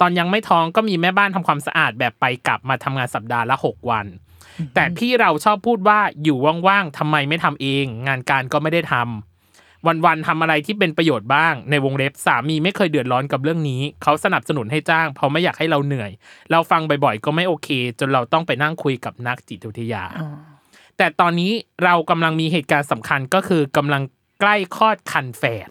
[0.00, 4.06] ตอนยังไม่ท้องก็มีแม่บ้านทำความสะอาดแบบไปกลับมาทำงานสัปดาห์ละหกวัน
[4.74, 6.38] แต่พี่เราชอบพูดว่าอยู่
[6.68, 16.10] ว่างๆทำไมไม่ทำเอง งานการก็ไม่ได้ทำวันๆทำอะไรที่เป็นประโยชน์บ้าง ในวงเล็บสามีไม่เคยเดือดร้อนกับเรื่องนี้ เขาสนับสนุนให้จ้าง เพราะไม่อยากให้เราเหนื่อย
[16.50, 17.68] เราฟังบ่อยๆ ก็ไม่โอเค
[18.00, 20.02] จนเราต้องไปนั่งคุยกับนักจิตวิทยา
[20.98, 21.52] แต่ตอนนี้
[21.84, 24.02] เรากำลังมีเหตุการณ์สำคัญก็คือกำลัง
[24.40, 25.68] ใกล้คลอดคันแฝด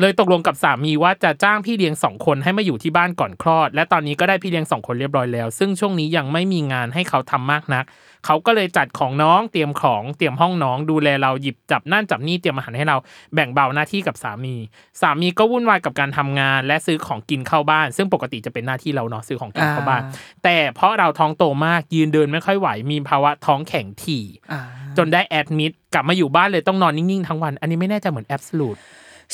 [0.00, 7.84] เลยตกลงกับสามีว่าจะจ้างพี่เลี้ยงสองคนให้มาอยู่ที่บ้านก่อนคลอด และตอนนี้ก็ได้พี่เลี้ยงสองคนเรียบร้อยแล้ว ซึ่งช่วงนี้ยังไม่มีงานให้เขาทำมากนัก
[8.26, 12.96] เขาก็เลยจัดของน้องเตรียมของเตรียมห้องน้อง ดูแลเราหยิบจับนั่นจับนี่เตรียมอาหารให้เรา
[13.34, 14.54] แบ่งเบาหน้าที่กับสามี
[15.00, 20.12] สามีก็วุ่นวายกับการทำงาน และซื้อของกินเข้าบ้าน ซึ่งปกติจะเป็นหน้าที่เราเนาะซื้อของกินเข้าบ้านอ่า
[20.44, 24.60] แต่เพราะเราท้องโตมากยืนเดินไม่ค่อยไหวมีภาวะท้องแข็งถี่อ่า
[24.98, 28.78] จนได้แอดมิดกลับมาอยู่บ้านเลยต้องนอนนิ่งๆทั้งวัน อันนี้ไม่แน่ใจเหมือนแอบสูต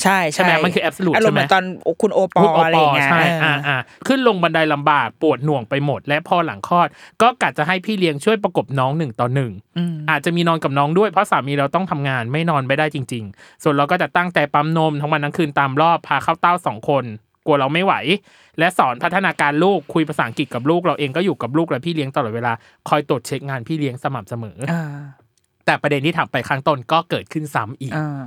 [0.03, 1.63] ใช่ใช่ไหมมันคือ absolute อารมณ์เหมือนตอน
[2.01, 3.77] คุณโอปอพูดอะไรอย่างเงี้ยใช่เออออ่าอ่า
[4.07, 6.87] ขึ้นลงบันไดลำบากปวดหน่วงไปหมด และพอหลังคลอด
[7.21, 17.05] ก็กะจะให้พี่เลี้ยงช่วยประกบน้องหนึ่งต่อหนึ่งอืมอาจจะมีนอนกับน้องด้วยเพราะสามีเราต้องทำงานไม่นอนไม่ได้จริง ๆ ส่วนเราก็จะตั้งใจปั๊มนมทั้งวันทั้งคืนตามรอบพาเข้าเต้าสองคน
[17.45, 17.93] กลัวเราไม่ไหว
[18.59, 22.53] และสอนพัฒนาการลูกคุยภาษาอังกฤษกับลูกเราเองก็อยู่กับลูกและพี่เลี้ยงตลอดเวลา
[22.89, 24.83] คอยตรวจเช็คงานพี่เลี้ยงสม่ำเสมอออ่า
[25.65, 28.23] แต่ประเด็นที่ถามไปข้างต้นก็เกิดขึ้นซ้ำอีกอ่า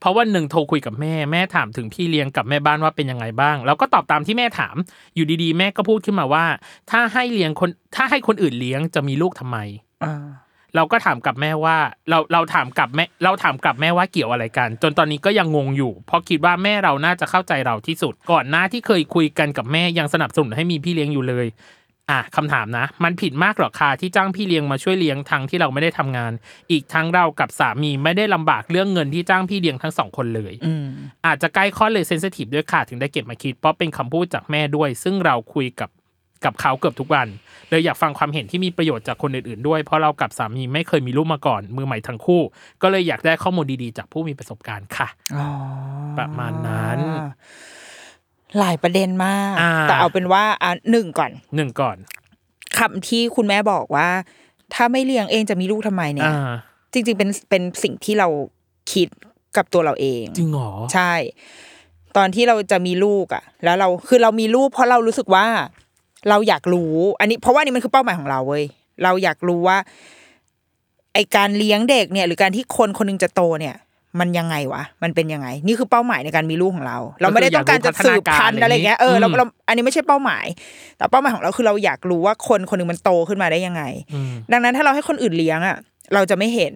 [0.00, 4.76] เพราะวันหนึ่งโทรคุยกับแม่แม่ถามถึงพี่เลี้ยงกับแม่บ้านว่าเป็นยังไงบ้าง แล้วก็ตอบตามที่แม่ถาม
[5.14, 6.44] อยู่ดีๆ แม่ก็พูดขึ้นมาว่า
[6.90, 9.58] ถ้าให้เลี้ยงคนถ้าให้คนอื่นเลี้ยงจะมีลูกทำไม
[10.04, 10.14] อ่า
[10.74, 11.76] เราก็ถามกับแม่ว่า
[12.10, 21.46] เราเราถามกับแม่เราถามกับแม่ว่าเกี่ยวอะไรกัน จนตอนนี้ก็ยังงงอยู่ เพราะคิดว่าแม่เราน่าจะเข้าใจเราที่สุด ก่อนหน้าที่เคยคุยกันกับแม่ยังสนับสนุนให้มีพี่เลี้ยงอยู่เลย
[22.10, 26.32] อะคำถามนะ มันผิดมากหรอคะที่จ้างพี่เลี้ยงมาช่วยเลี้ยงทั้งที่เราไม่ได้ทำงาน
[26.70, 30.86] อีกทั้งเรากับสามีไม่ได้ลำบากเรื่องเงินที่จ้างพี่เลี้ยงทั้งสองคนเลยอืม
[31.26, 35.90] อาจจะใกล้ข้อเลยเซนซิทีฟด้วยค่ะถึงได้เก็บมาคิด เพราะเป็นคำพูดจากแม่ด้วย ซึ่งเราคุยกับ
[36.44, 37.28] กับเขาเกือบทุกวัน
[37.68, 42.42] เลยอยากฟังความเห็นที่มีประโยชน์จากคนอื่นๆด้วย เพราะเรากับสามีไม่เคยมีลูกมาก่อน มือใหม่ทั้งคู่
[42.82, 45.48] ก็เลยอยากได้ข้อมูลดีๆ จากผู้มีประสบการณ์ค่ะอ๋อ
[46.18, 46.98] ประมาณนั้น
[48.58, 51.96] หลายประเด็นมาก อ่า แต่เอาเป็นว่าอะหนึ่งก่อนหนึ่งก่อน
[52.78, 54.08] คำที่คุณแม่บอกว่า
[54.74, 56.50] ถ้าไม่เลี้ยงเองจะมีลูกทำไมเนี่ย อ่า
[56.92, 58.28] จริง ๆ เป็นเป็นสิ่งที่เรา
[58.92, 59.08] คิด
[59.56, 61.12] กับตัวเราเอง จริงเหรอ ใช่
[62.16, 65.46] ตอนที่เราจะมีลูกอะ แล้วเราคือเรามีลูกเพราะเรารู้สึกว่า
[66.28, 68.64] เราอยากรู้ อันนี้เพราะว่านี่มันคือเป้าหมายของเราเว้ย
[69.02, 69.78] เราอยากรู้ว่า
[71.14, 73.76] ไอการเลี้ยงเด็กเนี่ย หรือการที่คนคนหนึงจะโตเนี่ย
[74.20, 80.46] มันยังไงวะ มันเป็นยังไง นี่คือเป้าหมายในการมีลูกของเรา เราไม่ได้ต้องการจะสืบพันธุ์อะไรเงี้ยเออเราเราอันนี้ไม่ใช่เป้าหมาย
[80.96, 83.82] แต่เป้าหมายของเราคือเราอยากรู้ว่าคนคนหนึงมันโตขึ้นมาได้ยังไง
[84.14, 85.76] อืมดังนั้นถ้าเราให้คนอื่นเลี้ยงอะ
[86.14, 86.74] เราจะไม่เห็น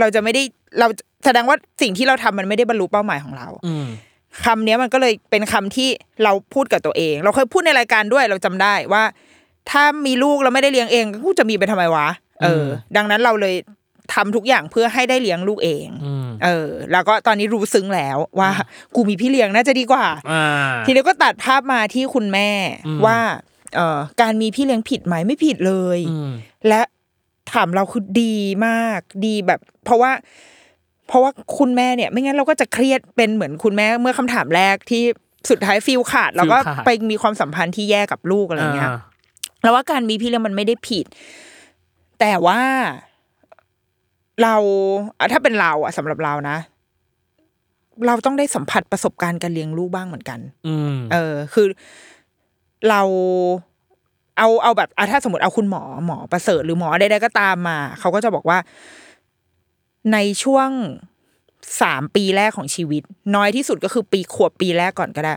[0.00, 0.42] เราจะไม่ได้
[0.78, 0.86] เรา
[1.24, 3.86] แสดงว่าสิ่งที่เราทำมันไม่ได้บรรลุเป้าหมายของเรา อืม
[4.44, 5.88] คำเนี้ยมันก็เลยเป็นคำที่
[6.24, 9.02] เราพูดกับตัวเอง เราเคยพูดในรายการด้วยเราจำได้ว่า
[9.70, 12.08] ถ้ามีลูกเราไม่ได้เลี้ยงเองกูจะมีไปทำไมวะ
[12.42, 13.54] เออ ดังนั้นเราเลย
[14.14, 18.50] ทำทุกอย่างเพื่อให้ได้เลี้ยงลูกเองอืมเออ แล้วก็ตอนนี้รู้ซึ้งแล้วว่า
[18.94, 20.44] กูมีพี่เลี้ยงน่าจะดีกว่าอ่า
[20.86, 22.50] ทีนี้ก็ตัดภาพมาที่คุณแม่
[22.86, 23.18] อืมว่า
[23.76, 26.30] เอ่อการมีพี่เลี้ยงผิดไหมไม่ผิดเลยอืม
[26.68, 26.82] และ
[27.52, 30.12] ถามเราคือดีมากดีแบบ เพราะว่า
[31.08, 35.02] เพราะว่าคุณแม่เนี่ย ไม่งั้นเราก็จะเครียดเป็นเหมือนคุณแม่เมื่อคำถามแรกที่
[35.50, 38.90] สุดท้ายฟิลขาดแล้วก็ฟีลขาดไปมีความสัมพันธ์ที่แย่กับลูกอะไรเงี้ย
[39.62, 41.04] แล้วว่าการมีพี่เลี้ยงมันไม่ได้ผิด
[42.20, 42.60] แต่ว่า
[44.42, 44.54] เรา
[45.18, 46.56] อะถ้าเป็นเราอะสำหรับเรานะ
[48.06, 51.66] เราต้องได้สัมผัสประสบการณ์การเลี้ยงลูกบ้างเหมือนกัน อืมเออ คือ
[52.88, 53.02] เรา
[54.38, 58.58] เอาเอาแบบอะถ้าสมมติเอาคุณหมอหมอประเสริฐหรือหมอใดๆก็ตามมา เขาก็จะบอกว่า
[60.12, 60.70] ในช่วง
[61.82, 63.02] สามปีแรกของชีวิต
[63.34, 65.34] น้อยที่สุดก็คือปีขวบปีแรกก่อนก็ได้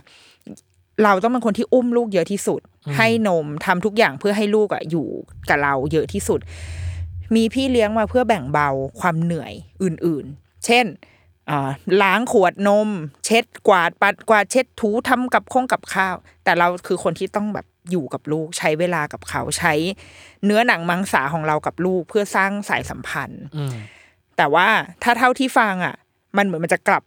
[1.04, 2.60] เราต้องเป็นคนที่อุ้มลูกเยอะที่สุด
[2.96, 5.06] ให้นมทำทุกอย่างเพื่อให้ลูกอะอยู่
[5.48, 6.40] กับเราเยอะที่สุด
[7.34, 8.68] มีพี่เลี้ยงมาเพื่อแบ่งเบา
[9.00, 10.86] ความเหนื่อยอื่นๆ เช่น
[11.50, 11.70] อ่า
[12.02, 12.88] ล้างขวดนม
[13.24, 19.72] เช็ดกวาดปัดกวาดเช็ดถูทำกับข้องกับข้าว แต่เราคือคนที่ต้องแบบอยู่กับลูก ใช้เวลากับเขาใช้
[20.44, 23.74] เนื้อหนังมังสาของเรากับลูกเพื่อสร้างสายสัมพันธ์อืม
[24.36, 24.68] แต่ว่า
[25.02, 25.94] ถ้าเท่าที่ฟังอะ
[26.36, 27.02] มันเหมือนมันจะกลับ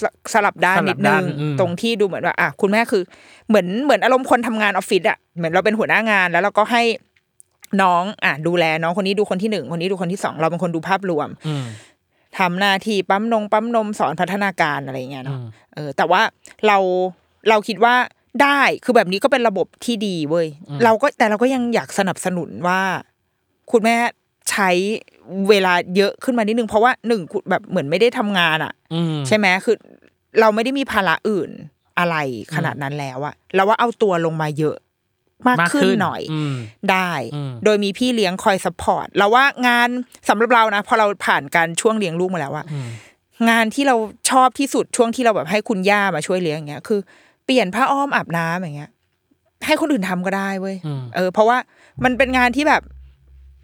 [0.00, 3.02] สสลับด้านสลับนิดนึด้างนอืมตรงที่ดูเหมือนว่าอะคุณแม่คือ
[3.48, 6.82] เหมือนเหมือนอารมณ์คนทำงานออฟฟิศอะเหมือนเราเป็นหัวหน้างานแล้วเราก็ให้
[7.82, 11.64] น้องอะดูแลน้องคนนี้ดูคนที่หนึ่งคนนี้ดูคนที่สองเราเป็นคนดูภาพรวมอืม
[12.38, 16.22] ทำหน้าที่ปั๊มนงปั๊มนมสอนพัฒนาการอะไรอย่างเงี้ยอืเนาะมเออ แต่ว่า
[16.66, 16.78] เรา
[17.48, 17.94] เราคิดว่า
[18.42, 20.46] ได้คือแบบนี้ก็เป็นระบบที่ดีเว้ย
[20.84, 22.80] เราก็แต่เราก็ยังอยากสนับสนุนว่า
[23.72, 23.96] คุณแม่
[24.50, 24.70] ใช้
[25.48, 29.76] เวลาเยอะขึ้นมานิดนึง เพราะว่าหนึ่งคุณแบบเหมือนไม่ได้ทำงานอะอืมใช่ไหมคือ
[30.40, 31.50] เราไม่ได้มีภาระอื่น
[31.98, 32.16] อะไร
[32.54, 34.76] ขนาดนั้นแล้วอะเราว่าเอาตัวลงมาเยอะ
[35.48, 36.54] มากมากขึ้นขึ้นหน่อยอืม
[36.90, 39.88] ได้อืมโดยมีพี่เลี้ยงคอย support เราว่างาน
[40.28, 42.88] สำหรับเรานะพอเราผ่านการช่วงเลี้ยงลูกมาแล้วอะอืม
[43.50, 43.96] งานที่เรา
[44.30, 47.00] ชอบที่สุดช่วงที่เราแบบให้คุณย่ามาช่วยเลี้ยงอย่างเงี้ย คือ
[47.44, 48.90] เปลี่ยนผ้าอ้อมอาบน้ำอย่างเงี้ย
[49.66, 51.58] ให้คนอื่นทำก็ได้เว้ยอืมเออ เพราะว่า
[52.04, 52.82] มันเป็นงานที่แบบ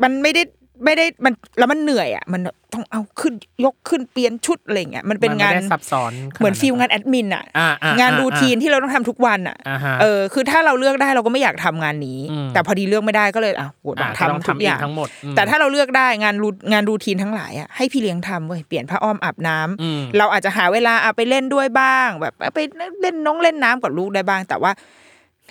[0.03, 0.43] มันไม่ได้
[0.85, 2.41] ไม่ได้มันแล้วมันเหนื่อยอะมัน
[2.73, 3.35] ต้องเอาขึ้น
[3.65, 22.59] ยกขึ้นเปลี่ยนชุดอะไรเงี้ยมันเป็นมังานไม่ได้ซับซ้อนเหมือนฟิลงานแอดมินอะอ่าอ่งานรูทีนที่เราต้องทำทุกวันอะอ่าฮะเออคือถ้าเราเลือกได้เราก็ไม่อยากทำงานนี้อืมแต่พอดีเลือกไม่ได้ก็เลยอะโหต้อ่าองก็ต้องทำทุกอย่างทำเองทั้งหมดอืมแต่ถ้าเราเลือกได้งานรูงานรูทีนทั้งหลายอะให้พี่เลี้ยงทำเว้ยเปลี่ยนผ้าอ้อมอาบน้ำอืมเราอาจจะหาเวลาเอาไปเล่นด้วยบ้าง แบบไป
[23.01, 24.73] เล่นน้องเล่นน้ำกับลูกได้บ้าง แต่ว่า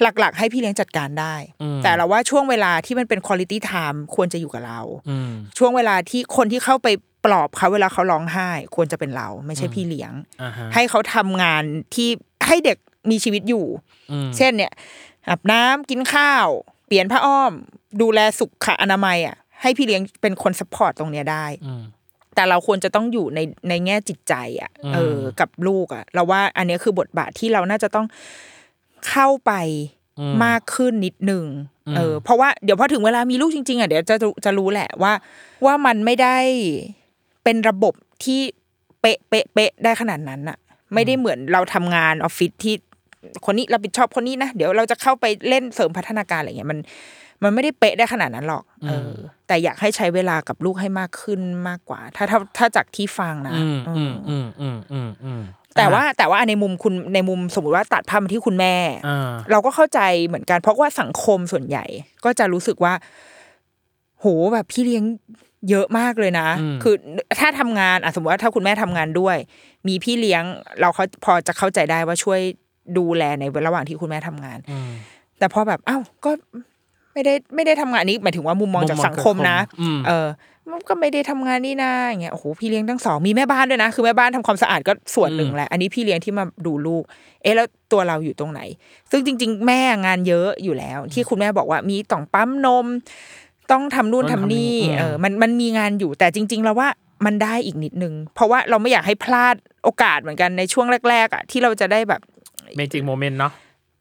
[0.02, 6.88] หลักๆ ให้พี่เลี้ยงจัดการได้อืมแต่เราว่าช่วงเวลาที่มันเป็นคุณ i t y time ควรจะอยู่กับเราอืมช่วงเวลาที่คนที่เข้าไป
[7.26, 11.64] ปลอบเขาเวลาเขาร้องไห้ ควรจะเป็นเรา ไม่ใช่พี่เลี้ยงอ่าฮะให้เขาทำงาน
[11.96, 12.10] ที่
[12.48, 12.78] ให้เด็ก
[13.12, 13.66] มีชีวิตอยู่
[14.12, 14.74] อืมเช่นเนี่ย
[15.30, 16.48] อาบน้ำกินข้าว
[16.88, 17.54] เปลี่ยนผ้าอ้อม
[18.02, 21.84] ดูแลสุขอนามัยอะให้พี่เลี้ยงเป็นคนสปอร์ตตรงเนี้ยได้อืม
[22.36, 28.06] แต่เราควรจะต้องอยู่ในในแง่จิตใจ อะอืมเออ กับลูกอะ เราว่าอันเนี้ยคือบทบาทที่เราน่าจะต้อง
[29.10, 29.54] เข้าไป
[30.20, 31.46] อืมมากขึ้นนิดนึง
[31.88, 34.16] อืมเออเพราะว่าเดี๋ยวพอถึงเวลามีลูกจริงๆอะเดี๋ยวจะ
[34.46, 35.14] จะรู้แหละว่า
[35.66, 36.38] ว่ามันไม่ได้
[37.44, 38.42] เป็นระบบที่
[39.02, 40.58] เป๊ะเป๊ะเป๊ะได้ขนาดนั้นอะ
[40.94, 42.76] ไม่ได้เหมือนเราทำงานออฟฟิศที่
[43.46, 46.80] คนนี้รับผิดชอบคนนี้นะเดี๋ยวเราจะเข้าไปเล่นเสริมพัฒนาการอะไรเงี้ยมัน
[47.44, 49.12] มันไม่ได้เป๊ะได้ขนาดนั้นหรอกเออ
[49.48, 55.42] แต่อยากให้ใช้เวลากับลูกให้มากขึ้นมากกว่า ถ้าถ้าถ้าจากที่ฟังนะอืมเออือมอืมอืมอืมอืม
[55.78, 58.76] แต่ว่าแต่ว่าในมุมคุณในมุมสมมติว่าตัดภาพมาที่คุณแม่
[59.08, 61.86] อ่าเราก็เข้าใจเหมือนกัน เพราะว่าสังคมส่วนใหญ่
[62.26, 62.94] ก็จะรู้สึกว่า
[64.20, 65.04] โหแบบพี่เลี้ยง
[65.70, 66.48] เยอะมากเลยนะ
[66.84, 66.96] คือ
[67.40, 69.38] ถ้าทำงานอะสมมติว่าถ้าคุณแม่ทำงานด้วย
[69.88, 70.44] มีพี่เลี้ยง
[70.80, 72.40] เราเขาพอจะเข้าใจได้ว่าช่วย
[72.98, 74.92] ดูแลในระหว่างที่คุณแม่ทำงานอืม
[75.40, 76.32] แต่พอแบบอ้าวก็
[77.14, 80.28] ไม่ได้ไม่ได้ทำงานนี้หมายถึงว่ามุมมองจากมุมมองสังคมนะสังคมอืมเออ
[80.72, 87.04] มันก็ไม่ได้ทำงานนี่นาอย่างเงี้ยโอ้โหพี่เลี้ยงทั้งสองมีแม่บ้านด้วยนะ คือแม่บ้านทำความสะอาดก็ส่วนหนึ่งแหละอันนี้พี่เลี้ยงที่มาดูลูก
[87.42, 88.62] เอ๊ะแล้วตัวเราอยู่ตรงไหน
[89.12, 92.86] ซึ่งจริง ๆ แม่งานเยอะอยู่แล้ว ที่คุณแม่บอกว่ามีต้องปั๊มนม
[93.72, 96.90] ต้องทำนู่นต้ทำองทำนี่นี่อืมเออมันมันมีงานอยู่แต่จริง ๆ แล้วว่า
[97.26, 102.22] มันได้อีกนิดนึง เพราะว่าเราไม่อยากให้พลาดโอกาสเหมือนกันในช่วงแรก ๆอะที่เราจะได้แบบ
[102.78, 103.54] magic moment เนาะ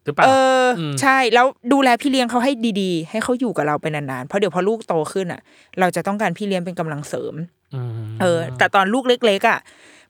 [0.04, 0.30] หรือเปล่าเอ
[0.64, 5.40] ออมใช่แล้วดูแลพี่เลี้ยงเขาให้ดีๆ ให้เขาอยู่กับเราไปนานๆเพราะเดี๋ยวพอลูกโตขึ้นอะ
[5.80, 7.34] เราจะต้องการพี่เลี้ยงเป็นกำลังเสริม
[7.74, 9.58] มเออ แต่ตอนลูกเล็กๆอะ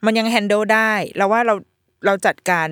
[0.05, 1.55] มันยัง handle ได้เราว่าเรา
[2.07, 2.69] เราจัดการ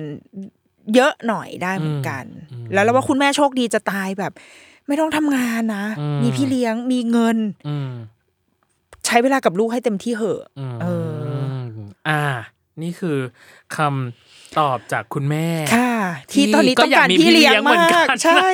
[0.95, 2.25] เยอะหน่อยได้เหมือนกัน
[2.73, 4.33] แล้วเราว่าคุณแม่โชคดีจะตายแบบ
[4.87, 5.85] ไม่ต้องทำงานนะ
[6.23, 7.91] มีพี่เลี้ยงมีเงินอืม
[9.05, 10.85] ใช้เวลากับลูกให้เต็มที่เหอะอืมเอ
[11.35, 11.37] อ
[12.09, 12.23] อ่า
[12.81, 13.17] นี่คือ
[13.75, 15.82] คำตอบจากคุณแม่ค่ะ
[16.31, 18.47] ที่ตอนนี้ก็ต้องอยากการมีพี่เลี้ยงพี่เลี้ยงเหมืมาอนกันกใช่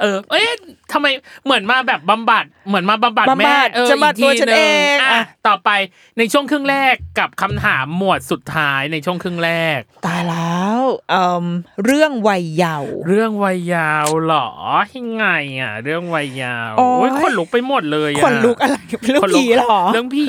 [0.00, 0.52] เออ เอ๊ะ
[0.92, 1.06] ทำไม
[1.44, 5.70] เหมือนมาแบบบำบัด เหมือนมาบำบัดบำบัดแม่เออจะมาอีกทีตัวฉันหเอนึ่งอะอะต่อไป
[6.18, 11.44] ในช่วงครึ่งแรกกับคำถามหมวดสุดท้ายในช่วงครึ่งแรก ตายแล้วเอ่ม
[11.84, 14.48] เรื่องวัยเยาว์เรื่องวัยยาวเหรอ
[14.96, 15.26] ยังไง
[15.60, 20.28] อะ เรื่องวัยยาวโอ๊ยโอ้ยขนลุกไปหมดเลยอะขนลุกอะไรเรื่องขนลุกผีเหรอเรื่องผี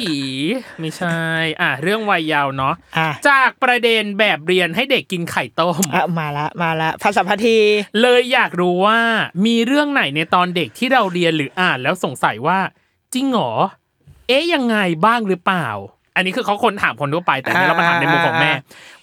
[0.79, 1.17] ไม่ใช่
[1.61, 7.57] อะ เรื่องวัยยาวเนาะอะจากประเด็นแบบเรียนให้เด็กกินไข่ต้มอะมาละมาละภาษาพที
[8.01, 8.99] เลยอยากรู้ว่า
[9.45, 12.59] มีเรื่องไหนในตอนเด็กที่เราเรียนหรืออ่านแล้วสงสัยว่า
[13.13, 13.53] จริงเหรอ
[14.27, 15.67] เอ๊ยยังไงบ้างหรือเปล่า
[16.15, 18.51] อันนี้คือเขาคนถามคนทั่วไปแต่อันเรามาถามในมุมของแม่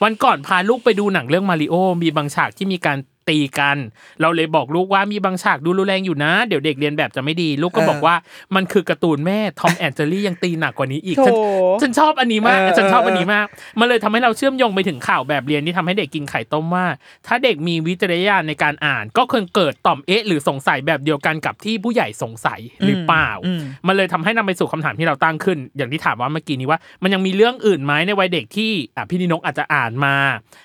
[0.03, 3.77] วันก่อนพาลูกไปดูหนังเรื่องมาริโอมีบางฉากที่มีการ ตีกัน
[4.21, 8.15] เราเลยบอกลูกว่ามีบางฉากดูรุนแรงอยู่นะ เดี๋ยวเด็กเรียนแบบจะไม่ดี ลูกก็เออบอกว่า
[8.55, 11.35] มันคือการ์ตูนแม่ทอมแอนเจอรี่ยังตีหนักกว่านี้อีกโถฉัน
[11.83, 13.47] ฉันชอบอันนี้มากเออฉันชอบเอออันนี้มาก
[13.81, 16.87] มันเลยทำให้เราเชื่อมโยงไปถึงข่าวแบบเรียนที่ทำให้เด็กกินไข่ต้มว่า
[17.27, 30.17] ถ้าเด็กมีวิจารณญาณในการอ่าน ก็คงเกิดต่อมเอ๊ะหรือสงสัยแบบเดียวกันกับที่ผู้ใหญ่สงสัยหรือเปล่าอืมมันเลยทำให้นำไปสู่คำถามที่เราตั้งขึ้น อย่างที่ถามว่าเมื่อกี้นี้ว่า มันยังมีเรื่องอื่นไหมในวัยเด็กที่อะพี่นินกอาจจะอ่านมา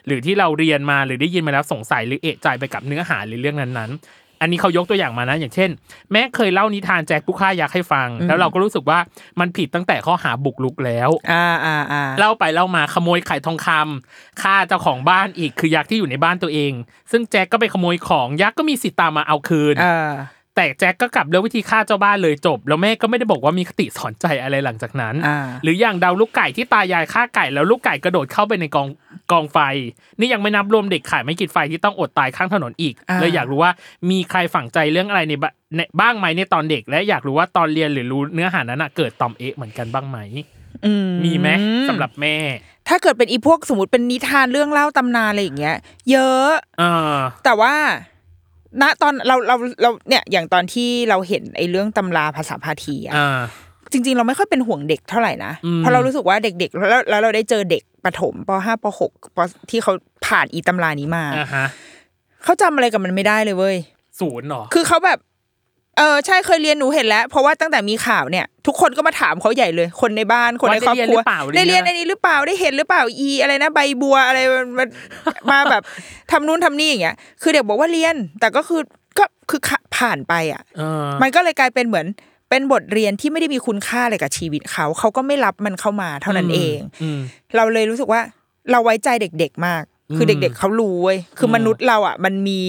[0.08, 5.70] หรือที่เราเรียนมาหรือได้ยินมาแล้วสงสัยหรือเอะใจไปกับเนื้อหาหรือเรื่องนั้นๆ อันนี้เขายกตัวอย่างมานะ อย่างเช่น
[6.12, 9.00] แม่เคยเล่านิทานแจ็คผู้ฆ่ายักษ์ให้ฟัง แล้วเราก็รู้สึกว่า
[9.40, 16.74] มันผิดตั้งแต่ข้อหาบุกรุกแล้วอ่าอ่าอ่าเล่าไปเล่ามาขโมยไข่ทองคำฆ่าเจ้าของบ้านอีกคือยักษ์ที่อยู่ในบ้านตัวเอง
[17.12, 20.12] ซึ่งแจ็คก็ไปขโมยของยักษ์ก็มีสิทธิ์ตามมาเอาคืนอ่า
[20.58, 28.88] แต่แจ็คก็กลับเลือกวิธีฆ่าเจ้าบ้านเลยจบ แล้วแม่ก็ไม่ได้บอกว่ามีคติสอนใจอะไรหลังจากนั้นอ่าหรืออย่างดาวลูกไก่ที่ตายายฆ่าไก่แล้วลูกไก่กระโดดเข้าไปในกอง
[29.32, 29.58] กองไฟ
[30.20, 33.72] นี่ยังไม่นับรวมเด็กขายไม่กินไฟที่ต้องอดตายข้างถนนอีกอ่าเลยอยากรู้ว่า
[34.10, 40.20] มีใครฝังใจเรื่องอะไรในบ้าในบ้างไหมในตอนเด็ก และอยากรู้ว่าตอนเรียนหรือรู้เนื้อหานั้นน่ะเกิดตอมเอะเหมือนกันบ้างไหม
[40.86, 40.94] อื
[41.26, 41.48] มีไหม
[41.90, 42.36] สำหรับแม่
[42.88, 45.78] ถ้าเกิดเป็นอีพวกสมมติเป็นนิทานเรื่องเล่าตำนานอะไรอย่างเงี้ย
[46.12, 47.16] เยอะเออ
[47.46, 47.74] แต่ว่า
[48.82, 53.42] ณตอนเราเราเราเนี่ยอย่างตอนที่เราเห็นไอ้เรื่องตำราภาษาพาทีอะอ่า
[53.92, 59.94] จริง ๆ เราไม่ค่อยเป็นห่วงเด็กเท่าไหร่นะอืมเพราะเรารู้สึกว่าเด็ก ๆ แล้วแล้วเราได้เจอเด็กประถมปห้าปหกปที่เขา
[60.28, 61.66] ผ่านอีตำรานี้มาอ่าฮะ
[62.44, 63.76] เขาจำอะไรกับมันไม่ได้เลยเว้ย
[64.20, 65.20] ศูนย์เหรอคือเขาแบบ
[65.98, 74.40] เออใช่เคยเรียนหนูเห็นแล้ว เพราะว่าตั้งแต่มีข่าวเนี่ย ทุกคนก็มาถามเขาใหญ่เลย คนในบ้านคนในครอบครัวว่าได้ได้เรีเรียยนนหรือเปล่าอันนี้หรือเปล่าได้เห็นหรือเปล่าอีอะไรนะใบบัวอะไร
[74.78, 74.86] มา
[75.52, 75.82] มาแบบ
[76.32, 78.82] ทำนู่นทำนี่อย่างเงี้ยคือเด็กบอกว่าเรียน แต่ก็คือ
[79.18, 79.60] ก็คือ
[79.98, 82.06] ผ่านไปอะเออมันก็เลยกลายเป็นเหมือน
[82.50, 87.20] เป็นบทเรียนที่ไม่ได้มีคุณค่าอะไรกับชีวิตเขา เขาก็ไม่รับมันเข้ามาเท่านั้นเองอืม
[87.56, 88.22] เราเลยรู้สึกว่า
[88.72, 89.84] เราไว้ใจเด็กๆมาก
[90.16, 92.60] คืออืมเด็ก ๆเขารู้เว้ยคือมนุษย์เราอะ มันมี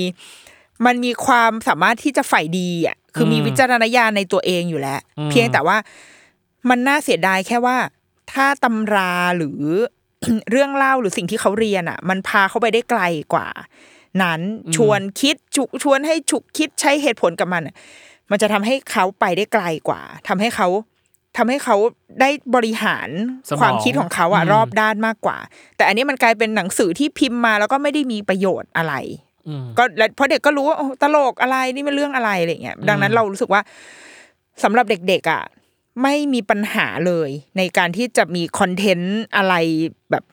[0.87, 5.77] มันมีความสามารถที่จะใฝ่ดีอะ คือมีอืมวิจารณญาณในตัวเองอยู่แล้วอืมเพียงแต่ว่า
[6.71, 7.77] มันน่าเสียดายแค่ว่า
[8.33, 9.61] ถ้าตำราหรือ
[10.51, 13.03] เรื่องเล่าหรือสิ่งที่เขาเรียนอะ มันพาเขาไปได้ไกล
[13.35, 13.47] กว่า
[14.23, 14.41] นั้น
[14.77, 17.75] ชวนคิดฉุชวนให้ฉุกคิดใช้เหตุผลกับมันอะ
[18.31, 20.69] มันจะทำให้เขาไปได้ไกลกว่าทำให้เขา
[21.37, 21.77] ทำให้เขา
[22.21, 23.09] ได้บริหาร
[23.49, 25.39] สมองความคิดของเขาอะอืมรอบด้านมากกว่า
[25.77, 29.28] แต่อันนี้มันกลายเป็นหนังสือที่พิมพ์มาแล้วก็ไม่ได้มีประโยชน์อะไรอืม
[29.79, 33.61] ก็แล้วเพราะเด็กก็รู้ว่าโอ้ตลกอะไรนี่มันเรื่องอะไรอะไรเงี้ยดังนั้นเรารู้สึกว่า
[34.63, 35.43] สำหรับเด็กๆอะ
[36.03, 39.55] ไม่มีปัญหาเลยในการที่จะมีคอนเทนต์อะไร
[40.11, 40.25] แบบ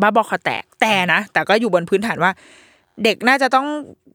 [0.00, 2.32] บ้าบอคอแตกแต่นะ แต่ก็อยู่บนพื้นฐานว่า
[3.04, 3.66] เด็กน่าจะต้อง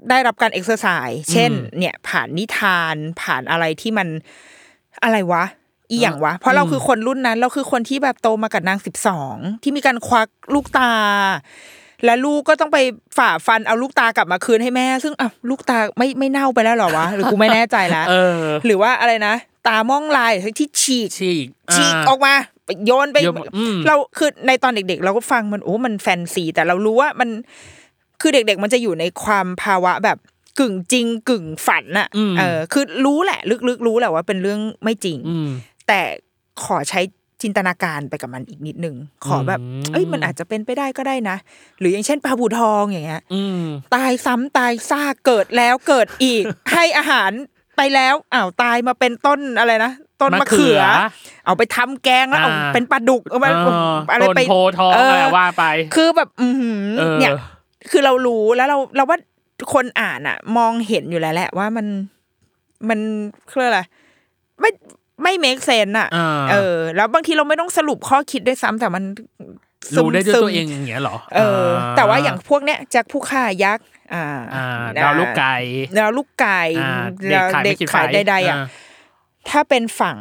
[0.09, 4.07] ได้รับการเอ็กซ์ไซส์เช่น เนี่ยผ่านนิทานผ่านอะไรที่มัน
[5.03, 5.43] อะไรวะ
[5.89, 10.91] อีหยังวะ เพราะเราคือคนรุ่นนั้น เราคือคนที่แบบโตมากับนางสิบสองที่มีการควักลูกตา
[12.05, 12.77] และลูกก็ต้องไป
[13.17, 19.35] ฝ่าฟันเอาลูกตากลับมาคืนให้แม่ ซึ่งอะลูกตาไม่ไม่เน่าไปแล้วเหรอวะหรือกูไม่แน่ใจแล้วเออหรือว่าอะไรนะ
[19.67, 22.33] ตาม่องล่ายที่ฉีกฉีกฉีกาออกมา
[22.85, 27.29] โยนไปโยนอืมเราคือในตอนเด็ก ๆ เราก็ฟังมันโอ้มันแฟนซี แต่เรารู้ว่ามัน
[28.21, 30.17] คือเด็ก ๆ มันจะอยู่ในความภาวะแบบ
[30.59, 35.49] กึ่งจริงกึ่งฝันน่ะอืมเออคือรู้แหละ ลึกๆรู้แหละว่าเป็นเรื่องไม่จริงอืม
[35.87, 36.01] แต่
[36.63, 37.01] ขอใช้
[37.43, 41.37] จินตนาการไปกับมันอีกนิดนึง ขอแบบอืมเอ้ยมันอาจจะเป็นไปได้ก็ได้นะ
[41.79, 43.63] หรืออย่างเช่นปลาบูทองอย่างเงี้ยอืม
[43.95, 47.31] ตายซ้ำตายซากเกิดแล้วเกิดอีก ให้อาหาร
[47.77, 55.63] ไปแล้วอ้าวตายมาเป็นต้นอะไรนะต้นมะเขือมะเขือเอาไปทำแกงแล้วเอาอ่าเป็นปลาดุกเอามาเอออะไรต้นไปโพธิ์ทองเอะไรว่าไป
[55.95, 57.31] คือแบบอือหือเออเนี่ย
[57.91, 59.17] คือเรารู้แล้วเราเราว่า
[59.73, 61.87] คนอ่านอะ มองเห็นอยู่แล้วแหละว่ามัน
[62.89, 62.99] มัน
[63.51, 63.79] คืออะไร
[64.59, 64.69] ไม่
[65.23, 69.03] ไม่ make sense อะอ่าเออ แล้วบางทีเราไม่ต้องสรุปข้อคิดด้วยซ้ำแต่มัน
[69.95, 75.55] ซึมรู้ได้ด้วยซึมตัวเองอย่างเงี้ยเหรอ เออ แต่ว่าอย่างพวกเนี้ยแจ็คผู้ฆ่ายักษ์อ่าอ่าดาวลูกไก่
[75.97, 78.65] ดาวลูกไก่อ่าดาวเด็เด็กกขายขายไม่คิดใดๆอะอ่า
[79.49, 80.17] ถ้าเป็นฝั่ง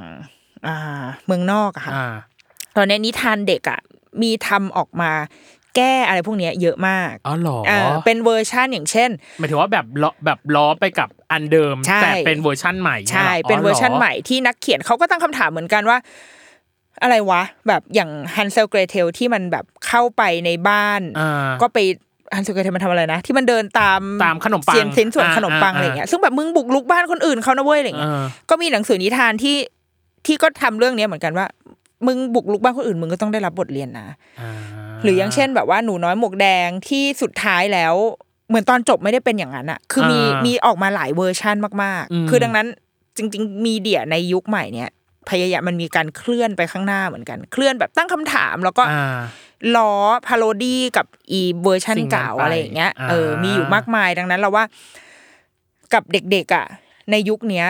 [0.66, 2.14] อ่า เมืองนอกอะค่ะอ่า
[2.76, 3.80] ตอนนี้นิทานเด็กอะ
[4.22, 5.10] มีทำออกมา
[5.76, 15.98] แก้อะไรพวกเนี้ยเยอะมากอ๋อเหรอเออเป็นเวอร์ชันอย่างเช่นหมายถึงว่าแบบล้อแบบล้อไปกับอันเดิมใช่แต่เป็นเวอร์ชั่นใหม่ใช่เป็นเวอร์ชันหใหม่ที่นักเขียนเขาก็ตั้งคำถามเหมือนกันว่า
[17.02, 21.78] อะไรวะ แบบอย่างฮันเซลเกรเทลที่มันแบบเข้าไปในบ้านอ่าก็ไป
[22.36, 29.56] ฮันเซลเกรเทลมันทำอะไรนะ ที่มันเดินตามตามขนมปังเสียนสินส่วนอ่าขนมปังอ่าอะไรอย่างเงี้ยซึ่งแบบมึงบุกลุกบ้านคนอื่นเขานะเว้ยอะไรอย่างเงี้ยอ่าก็มีหนังสือนิทานที่
[30.26, 31.46] ที่ก็ทำเรื่องเนี้ยเหมือนกันว่า
[32.06, 34.50] มึงบุกลุกบ้านคนอื่น มึงก็ต้องได้รับบทเรียนนะ
[35.04, 37.94] หรืออย่างเช่นแบบว่าหนูน้อยหมวกแดงที่สุดท้ายแล้ว
[38.48, 42.66] เหมือนตอนจบไม่ได้เป็นอย่างนั้นอะคือมีอ่ามีมีออกมาหลายเวอร์ชั่นมากอืมๆคือดังนั้น
[43.16, 44.90] จริง ๆ media ในยุคใหม่เนี้ย
[45.30, 49.20] พยายามมันมีการเคลื่อนไปข้างหน้าเหมือนกัน เคลื่อนแบบตั้งคำถามแล้วก็อ่า
[49.76, 49.92] ล้อ
[50.26, 54.64] parody กับอีเวอร์ชันสิ่งนั้นเก่าไปอะไรอย่างเงี้ยอ่าเออมีอยู่มากมายดังนั้นเราว่า
[55.94, 56.66] กับเด็กๆอะ
[57.10, 57.66] ในยุคเนี้ย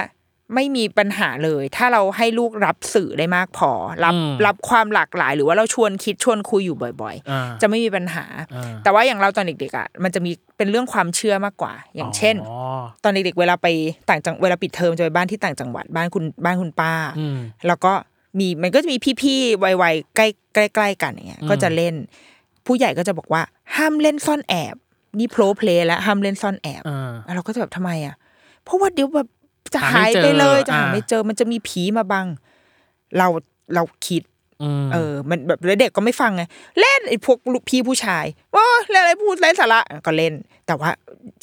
[0.55, 3.71] ไม่มีปัญหาเลย ถ้าเราให้ลูกรับสื่อได้มากพอ
[4.05, 12.57] รับอืมรับความหลากหลาย หรือว่าเราชวนคิดชวนคุยอยู่บ่อยอ่าๆจะไม่มีปัญหาอ่าแต่ว่าอย่างเราตอนเด็กๆอะมันจะมีเป็นเรื่องความเชื่อมากกว่า อย่างเช่นอ๋อ
[13.05, 13.67] ตอนเด็กๆเวลาไป
[14.11, 17.93] ต่างจังเวลาปิดเทอมจะไปบ้านที่ต่างจังหวัดบ้านคุณบ้านคุณป้าอืมแล้วก็
[18.38, 21.95] มีมันก็จะมีพี่ๆวัยๆใกล้ใกล้ใกล้กันอย่างเงี้ยอืมก็จะเล่น
[22.67, 23.43] ผู้ใหญ่ก็จะบอกว่า
[23.77, 24.75] ห้ามเล่นซ่อนแอบ
[25.19, 28.15] นี่ role play แล้วห้ามเล่นซ่อนแอบอ่าแล้วเราก็จะแบบทำไมอะ
[28.65, 29.29] เพราะว่าเดี๋ยวแบบ
[29.75, 32.27] จะหาหายไม่เจอไปเลยจะหาอ่าไม่เจอ มันจะมีผีมาบัง
[33.19, 33.29] เรา
[33.75, 34.23] เราคิด
[34.63, 36.43] อืมเออ มันแบบแล้วเด็กก็ไม่ฟังไง
[36.81, 40.33] เล่นไอ้พวกลูกพี่ผู้ชายว่าเล่นอะไรพูดไร้สาระก็เล่น
[40.67, 40.91] แต่ว่า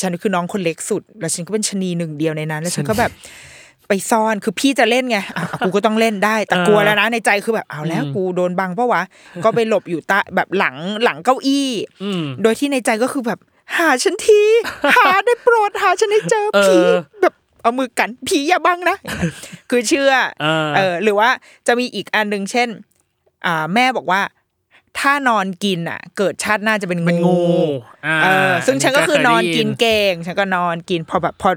[0.02, 3.12] ฉันคือน้องคนเล็กสุด แล้วฉันก็เป็นชะนีหนึ่งเดียวในนั้น แล้วฉันก็แบบ
[3.88, 9.04] ไปซ่อนคือพี่จะเล่นไงอะกูก็ต้องเล่นได้ แต่กลัวแล้วนะในใจคือแบบเอาแล้วกูโดนบังปะวะ
[9.44, 11.70] ก็ไปหลบอยู่ใต้แบบหลังหลังเก้าอี้
[12.04, 13.40] อืมโดยที่ในใจก็คือแบบ
[13.78, 14.42] หาฉันที
[14.96, 16.80] หาได้โปรดหาฉันให้เจอเออผี
[17.22, 18.98] แบบ เอามือกันผีอย่าบังนะ
[19.70, 21.30] คือเชื่อเออเออหรือว่า
[21.68, 22.70] จะมีอีกอันหนึ่งเช่น
[23.46, 24.22] อ่า แม่บอกว่า
[25.00, 27.64] ถ้านอนกินอะ เกิดชาติหน้าจะเป็นเป็นงูงู
[28.06, 31.50] อ่าเออ ซึ่งฉันก็คือนอนเคยได้ยินกินเก่งฉันก็นอนกินพอแบบพอ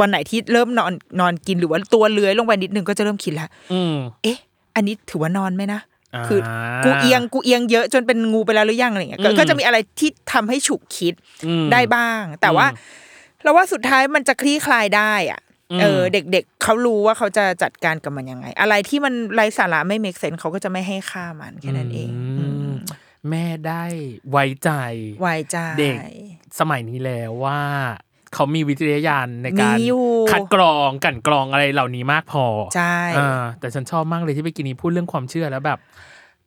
[0.00, 4.38] วันไหนที่เริ่มนอนนอนกินหรือว่าตัวเลื้อยลงไปนิดนึงก็จะเริ่มคิดแล้วอืมเอ๊ะ
[4.74, 5.80] อันนี้ถือว่านอนไหมนะ
[6.14, 6.40] อ่าคือ
[6.84, 11.14] กูเอียงกูเอียงเยอะจนเป็นงูไปแล้วหรือยังอะไรเงี้ยก็อืมก็จะมีอะไรที่ทำให้ฉุกคิด
[11.46, 13.06] อืมได้บ้าง แต่ว่าอืม
[13.42, 15.40] เราว่าสุดท้ายมันจะคลี่คลายได้อะ
[15.80, 22.72] เออเด็กๆเขารู้ว่าเขาจะจัดการกับมันยังไง อะไรที่มันไร้สาระไม่ make sense เขาก็จะไม่ให้ค่ามันแค่นั้นเองอืม
[23.30, 23.84] แม่ได้
[24.30, 24.70] ไว้ใจ
[25.20, 25.98] ไว้ใจเด็ก
[26.58, 27.60] สมัยนี้แล้วว่า
[28.34, 32.44] เขามีวิจารณญาณในการมีอยู่คัดกรองกลันกรองอะไรเหล่านี้มากพอ
[32.74, 35.78] ใช่อ่าแต่ฉันชอบมากเลยที่ไปกินนี้พูดเรื่องความเชื่อแล้วแบบ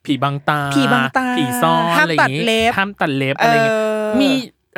[0.04, 4.30] ผีบังตาผีบังตาผีซ่อนห้ามอะไรอย่างงี้ตัดเล็บห้ามตัดเล็บอะไรอย่างงี้เออมี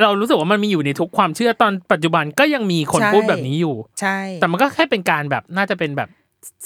[0.03, 6.09] เรารู้สึกว่ามันมีอยู่ในทุกความเชื่อตอนปัจจุบันก็ยังมีคนใช่พูดแบบนี้อยู่ ใช่ แต่มันก็แค่เป็นการแบบน่าจะเป็นแบบ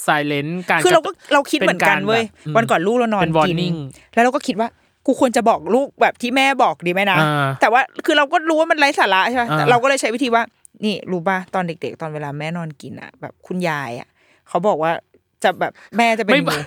[0.05, 3.75] silent การคือเราก็เราคิดเหมือนกันเว้ยป็ารแบบวันก่อนลูกเรานอนเป็นกิน warning
[4.13, 4.69] แล้วเราก็คิดว่า
[5.05, 10.43] กูควรจะบอกลูกแบบที่แม่บอกดีไหมนะอ่าแต่ว่าคือเราก็รู้ว่ามันไร้สาระใช่ไหมอ่าแต่เราก็เลยใช้วิธีว่า
[10.85, 14.07] นี่รู้ป่ะตอนเด็ก ๆ ตอนเวลาแม่นอนกินอะ แบบคุณยายอะ
[14.49, 14.91] เขาบอกว่า
[15.43, 16.57] จะแบบแม่จะเป็นไม่งู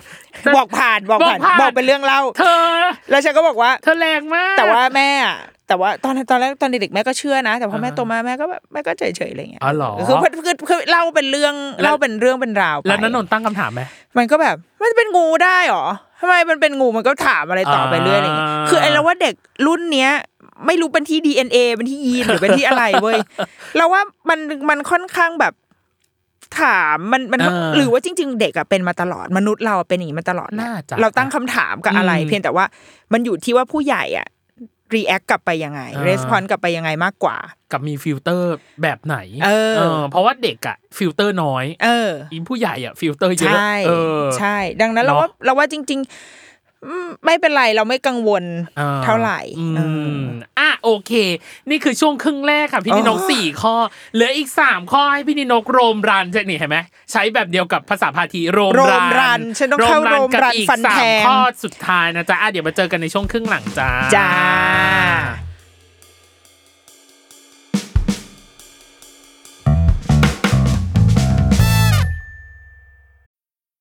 [0.55, 2.65] บอกผ่านบอกผ่านบอกผ่านบอกเป็นเรื่องเล่าเธอ
[3.09, 5.37] แล้วฉันก็บอกว่า เธอแรงมาก แต่ว่าแม่อะ
[5.67, 13.81] แต่ว่าตอนตอนแรกตอนเด็กๆแม่ก็เชื่อนะ แต่พอแม่อ่าโตมาแม่ก็แบบแม่ก็เฉยๆอะไรเงี้ยอ๋อเหรอคือคือคือเล่าเป็นเรื่องแล้วเล่าเป็นเรื่องเป็นราวไปแล้วนันนนท์ตั้งคำถามไหม
[14.17, 15.85] มันก็แบบมันจะเป็นงูได้หรอ
[16.21, 19.35] ทำไมมันเป็นงูมันก็ถามอะไรต่อไปเรื่อยอะไรเงี้ยอ่าคือไอ้เราว่าเด็ก
[19.67, 20.11] รุ่นเนี้ย
[20.65, 23.17] ไม่รู้เป็นที่ DNA เป็นที่ยีนหรือเป็นที่อะไรเว้ย
[23.77, 24.39] เราว่ามัน
[24.69, 25.53] มันค่อนข้างแบบ
[26.61, 32.65] ถามมันมันเออหรือว่าจริง ๆ เด็กอะเป็นมาตลอดมนุษย์เราเป็นอย่างนี้มาตลอดแหละน่าจะเราตั้งคำถามกับอะไรอืมเพียงแต่ว่า
[33.13, 34.27] มันอยู่ที่ว่าผู้ใหญ่อะ
[34.95, 37.37] react กลับไปยังไงอ่า response กลับไปยังไงมากกว่า
[37.71, 39.49] กับมีฟิลเตอร์แบบไหนเอ
[39.97, 46.03] อเพราะว่าเด็กอะฟิลเตอร์น้อย เอออีผู้ใหญ่อะฟิลเตอร์เยอะใช่เออใช่ ดังนั้นเราเนอะว่าเราว่าจริงๆอืม
[47.25, 48.43] ไม่เป็นไรเราไม่กังวล
[48.79, 49.81] อ่เท่าไหร่อืเอ
[50.13, 50.23] อม
[50.59, 51.11] อะโอเค
[51.69, 53.75] นี่คือช่วงครึ่งแรกค่ะพี่นินกโอ้สี่ข้อ
[54.13, 56.77] เหลืออีกสามข้อให้พี่นินกโรมรันใช่นี่เห็นไหม
[57.11, 64.29] ใช้แบบเดียวกับภาษาพาทีโรมโรรัมนรันฉันต้องเข้าโรมกับรันอีกฟันสาแทมงข้อสุดท้ายนะจ๊ะอะเดี๋ยวมาเจอกันในช่วงครึ่งหลังจ้าจ้า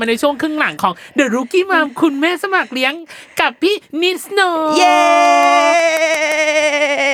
[0.00, 2.92] มาในช่วงครึ่งหลังของ The Rookie Mom คุณแม่สมัครเลี้ยง
[3.40, 4.40] กับพี่นิดนก
[4.76, 5.00] เย้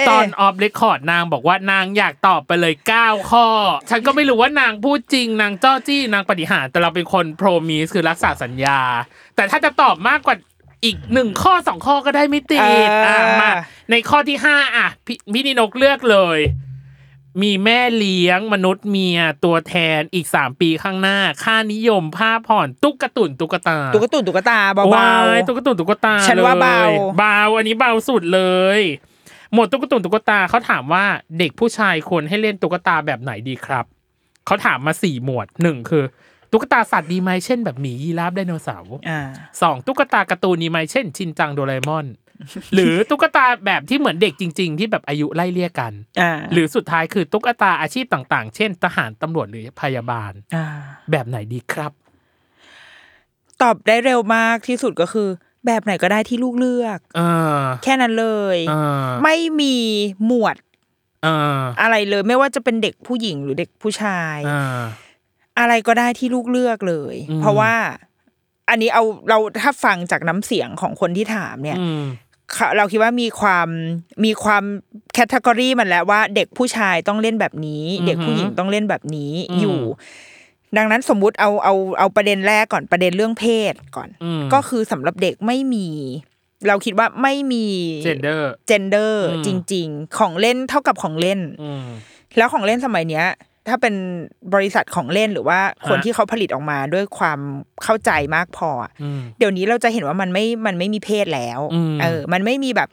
[0.09, 3.47] ตอน off record นางบอกว่านางอยากตอบไปเลย 9 ข้อ
[3.91, 8.79] ฉันก็ไม่รู้ว่านางพูดจริง นางจ้อจี้ นางปฏิหารย์แต่เราเป็นคนโปรมิสคือรักษาสัญญา
[9.37, 10.37] แต่ถ้าจะตอบมากกว่า
[10.85, 13.51] อีกหนึ่งข้อสองข้อก็ได้ไม่ติดเอออ่อะมา
[13.91, 16.39] ในข้อที่ห้าอะพี่พี่นินกเลือกเลย
[17.43, 25.07] มีแม่เลี้ยงมนุษย์เมียตัวแทนอีกสามปีข้างหน้า ค่านิยมผ้าผ่อนตุ๊กตุ่นตุ๊กตาตุ๊กตุ่นตุ๊กตาเบาว้
[25.37, 28.43] ยตุ๊กตุ่นตุ๊กตาฉันว่าเบาลยเบาอันนี้เบาสุดเล
[28.79, 28.81] ย
[29.53, 31.05] หมวดตุ๊กตุ่นตุ๊กตาเขาถามว่า
[31.39, 33.85] เด็กผู้ชายควรให้เล่นตุ๊กตาแบบไหนดีครับ
[34.47, 36.05] เขาถามมาสี่หมวดหนึ่งคือ
[36.53, 39.21] ตุ๊กตาสัตว์ดีไหมเช่นแบบหมียีราฟไดโนเสาร์อ่า
[39.63, 42.07] สองตุ๊กตาการ์ตูนดีไหมเช่นชินจังโดราเอมอน
[42.75, 50.67] หรือตุ๊กตาแบบที่เหมือนเด็กจริง ๆ ที่แบบอายุไล่เลี่ยกันอ่าหรือสุดท้ายคือตุ๊กตาอาชีพต่าง ๆ เช่น ทหารตำรวจหรือพยาบาลอ่า
[51.11, 51.93] แบบไหนดีครับ
[53.63, 55.29] ตอบได้เร็วมากที่สุดก็คือ
[55.67, 57.21] แบบไหนก็ได้ที่ลูกเลือกเอ
[57.61, 58.75] อแค่นั้นเลยเอ
[59.05, 59.77] อไม่มี
[60.27, 60.57] หมวด
[61.23, 61.29] เอ
[61.59, 64.81] ออะไรเลยไม่ว่าจะเป็นเด็กผู้หญิงหรือเด็กผู้ชายเออ
[65.59, 67.75] อะไรก็ได้ที่ลูกเลือกเลยอืมเพราะว่า
[68.71, 72.05] อันนี้เอาเราถ้าฟังจากน้ำเสียงของคนที่ถามเนี่ยอืม
[72.55, 73.69] เขาเราคิดว่ามีความ
[74.25, 74.65] มีความ
[75.13, 79.79] แคตตากรีมันแล้วว่า เด็กผู้ชายต้องเล่นแบบนี้อือฮึเด็กผู้หญิงต้องเล่นแบบนี้อืมอยู่
[80.77, 85.89] ดังนั้นสมมุติเอาเอาเอาประเด็นแรกก่อนประเด็นเรื่องเพศก่อนอืมก็คือสำหรับเด็กไม่มี
[86.69, 87.67] เราคิดว่าไม่มี
[88.07, 91.87] gender เจนเดอร์อืมจริง ๆ ของเล่นเท่ากับของเล่นอืม
[92.37, 93.27] แล้วของเล่นสมัยเนี้ย
[93.69, 93.95] ถ้าเป็น
[94.55, 95.59] บริษัทของเล่นหรือว่า
[95.89, 97.39] คนฮะที่เขาผลิตออกมาด้วยความ
[97.83, 102.89] เข้าใจมากพออะอืมเดี๋ยวนี้เราจะเห็นว่ามันไม่มันไม่มีเพศแล้วอืมเออ มันไม่มีแบบ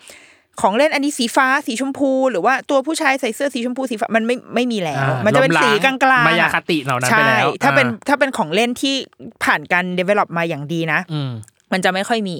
[0.61, 8.95] ของเล่นอันนี้สีฟ้าสีชมพู หรือว่าตัวผู้ชายใส่เสื้อสีชมพูสีฟ้ามันไม่ไม่มีแล้วอ่ามันจะเป็นล้มล้างสีกลางๆมายาอะคติเหล่านั้นไปใช่แล้วถ้าเป็นอ่าถ้าเป็นของเล่นที่
[9.43, 11.31] ผ่านการ develop มาอย่างดีนะอืม
[11.71, 12.37] มันจะไม่ค่อยมี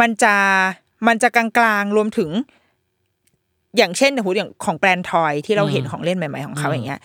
[0.00, 0.34] มันจะ
[1.06, 1.46] มันจะกลา
[1.80, 2.30] งๆรวมถึง
[3.76, 7.00] อย่างเช่นหูอย่างของแบรนด์ทอยที่เราเห็นอืมของเล่นใหม่ ๆ ของเขาอืมอย่างเงี้ย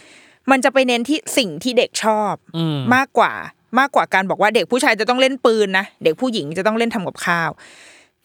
[0.51, 3.33] มันจะไปเน้นที่สิ่งที่เด็กชอบอืมมากกว่า
[3.79, 7.49] มากกว่าการบอกว่าเด็กผู้ชายจะต้องเล่นปืนนะเด็กผู้หญิงจะต้องเล่นทำกับข้าว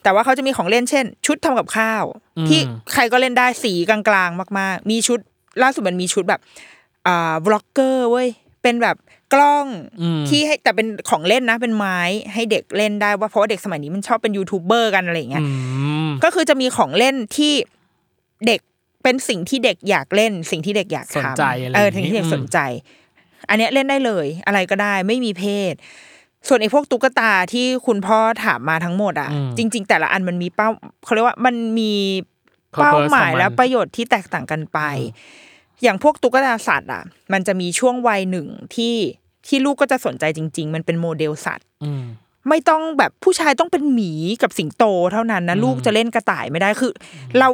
[0.02, 2.04] แต่ว่าเขาจะมีของเล่นเช่น ชุดทำกับข้าว
[2.38, 2.60] อืมที่
[2.92, 5.18] ใครก็เล่นได้สีกลางๆ มาก ๆ มีชุด
[5.62, 6.40] ล่าสุดมันมีชุดแบบ
[7.06, 8.28] อ่าบล็อกเกอร์เว้ย
[8.62, 8.96] เป็นแบบ
[9.34, 9.66] กล้อง
[10.00, 11.98] อืมที่ให้แต่เป็นของเล่นนะ เป็นไม้
[12.32, 15.48] ให้เด็กเล่นได้ว่าเพราะว่าเด็กสมัยนี้มันชอบเป็นยูทูบเบอร์กันอะไรอย่างเงี้ยอื
[16.06, 17.52] มก็คือจะมีของเล่นที่
[18.46, 18.60] เด็ก
[19.02, 22.58] เป็นสิ่งที่เด็กอยากเล่น สิ่งที่เด็กอยากสนทำใจอะไรเอออย่างงี้สิ่งที่เด็กอืมสนใจ
[23.48, 25.74] อันเนี้ยเล่นได้เลย อะไรก็ได้ไม่มีเพศ
[26.48, 30.68] ส่วนไอ้พวกตุ๊กตาที่คุณพ่อถามมาทั้งหมดอะอืมจริง ๆ แต่ละอันมันมีเป้า
[31.04, 31.92] เขาเรียกว่ามันมี
[32.74, 34.78] Purpose เป้าหมายของมันและประโยชน์ที่แตกต่างกันไป
[35.82, 38.94] อย่างพวกตุ๊กตาสัตว์อะ มันจะมีช่วงวัยหนึ่งที่
[39.46, 42.04] ที่ลูกก็จะสนใจจริง ๆ มันเป็นโมเดลสัตว์อืม
[42.48, 47.48] ไม่ต้องแบบผู้ชายต้องเป็นหมีกับสิงโตเท่านั้นนะลูกจะเล่นกระต่ายไม่ได้คืออเรา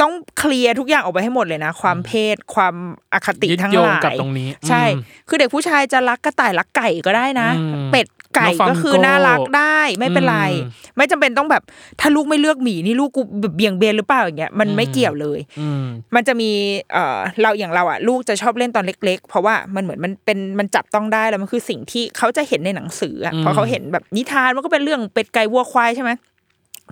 [0.00, 2.74] ต้องเคลียร์ทุกอย่างออกไปให้หมดเลยนะ ความเพศความ
[3.12, 11.62] อคติยึดทั้งโยหงลายกับตรงนี้ ใช่อืมคือเด็กผู้ชายจะรักกระต่ายรักไก่ก็ได้นะอืมเป็ดไก่น้องฟามิงโก้ก็คือน่ารักได้ไม่เป็นไรอืมไม่จำเป็นต้องแบบ
[12.00, 15.84] ถ้าลูกไม่เลือกหมีนี่ลูกกูแบบเบี่ยงเบนหรือเปล่าอย่างเงี้ยมันไม่เกี่ยวเลยอืม
[16.14, 16.50] มันจะมี
[16.92, 26.10] เอ่อเราอย่างเราอะ ลูกจะชอบเล่นตอนเล็ก ๆ เพราะว่ามันเหมือนมันเป็นมันจับต้องได้แล้วมันคือสิ่งที่เขาจะเห็นในหนังสืออะอืมพอเขาเห็นแบบนิทานมันก็เป็นเรื่องเป็ดไก่วัวควายใช่ไหม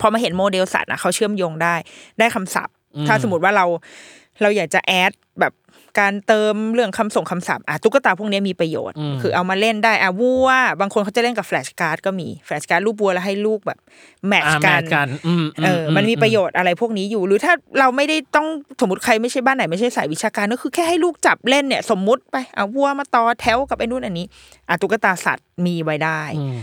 [0.00, 1.74] พอมาเห็นโมเดลสัตว์อะเขาเชื่อมโยงได้
[2.18, 2.74] ได้คำศัพท์
[3.08, 3.66] ถ้าสมมติว่าเรา
[4.42, 5.52] เราอยากจะแอดแบบ
[6.00, 10.48] การเติมเรื่องคำส่งคำศัพท์อะตุ๊กตาพวกนี้มีประโยชน์อืมคือเอามาเล่นได้อะวัว
[10.80, 13.78] บางคนเขาจะเล่นกับ flashcard ก็มี flashcard รูปวัวแล้วให้ลูกแบบ
[14.28, 18.46] match อ่า match กันอืมเออมันมีประโยชน์อะไรพวกนี้อยู่ หรือถ้าเราไม่ได้ต้อง
[18.80, 24.26] สมมติใครไม่ใช่บ้านไหนไม่ใช่สายวิชาการก็คือแค่ให้ลูกจับเล่นเนี่ย สมมุติไปเอาวัวมาต่อแถวกับไอ้นู่นอันนี้
[24.68, 26.56] อะตุ๊กตาสัตว์มีไว้ได้อืม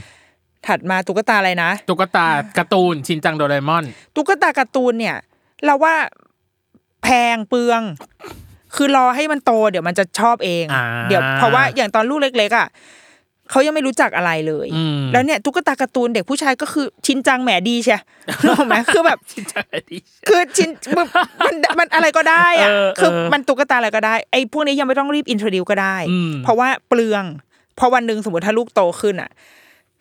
[0.67, 2.25] ถัดมาตุ๊กตาอะไรนะตุ๊กตา
[2.57, 3.84] การ์ตูนชินจังโดเรมอน
[4.15, 5.15] ตุ๊กตาการ์ตูนเนี่ย
[5.66, 5.95] เราว่า
[7.03, 7.82] แพงเปลือง
[8.76, 12.68] คือรอให้มันโต เดี๋ยวมันจะชอบเองอ่าเดี๋ยวเพราะว่าอย่างตอนลูกเล็ก ๆ อะ
[13.51, 17.97] เขายังไม่รู้จักอะไรเลยอืมแล้วเนี่ยตุ๊กตาการ์ตูนเด็กผู้ชายก็คือชินจังแหมดีใช่
[18.47, 19.97] รู้ไหมคือแบบชินจังดี
[20.28, 21.07] คือชินมัน
[21.45, 27.24] มันมันอะไรก็ได้อะเออคือเออมันตุ๊กตาอะไรก็ได้ไอ้พวกนี้ยังไม่ต้องรีบ introduce ก็ได้อืมเพราะว่าเปลือง
[27.80, 29.30] พอวันหนึ่งสมมติถ้าลูกโตขึ้นอะ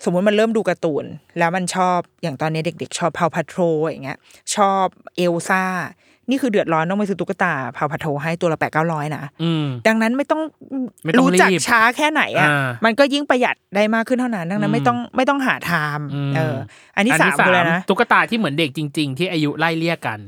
[0.05, 1.05] สมมติมันเริ่มดูการ์ตูน
[1.39, 4.19] แล้วมันชอบอย่างตอนนี้เด็ก ๆ ชอบ Paw Patrol อย่างเงี้ย
[4.57, 4.87] ชอบ
[5.17, 5.65] เอลซ่า
[6.31, 10.41] นี่คือเดือดร้อนต้องไปซื้อตุ๊กตาพาวพัทโรให้ตัวละแปดเก้าร้อยนะอืมดังนั้นไม่ต้อง
[11.05, 16.57] ไม่ต้องรู้จักรีบช้าแค่ไหนอะอ่ามันก็ยิ่งประหยัดได้มากขึ้นเท่านั้น ดังนั้นอืมไม่ต้องไม่ต้องหาทามอืมเออ
[16.97, 20.19] อันที่สามคืออะไรนะตุ๊กตาที่เหมือนเด็กจริง ๆ ที่อายุไล่เลี่ยกัน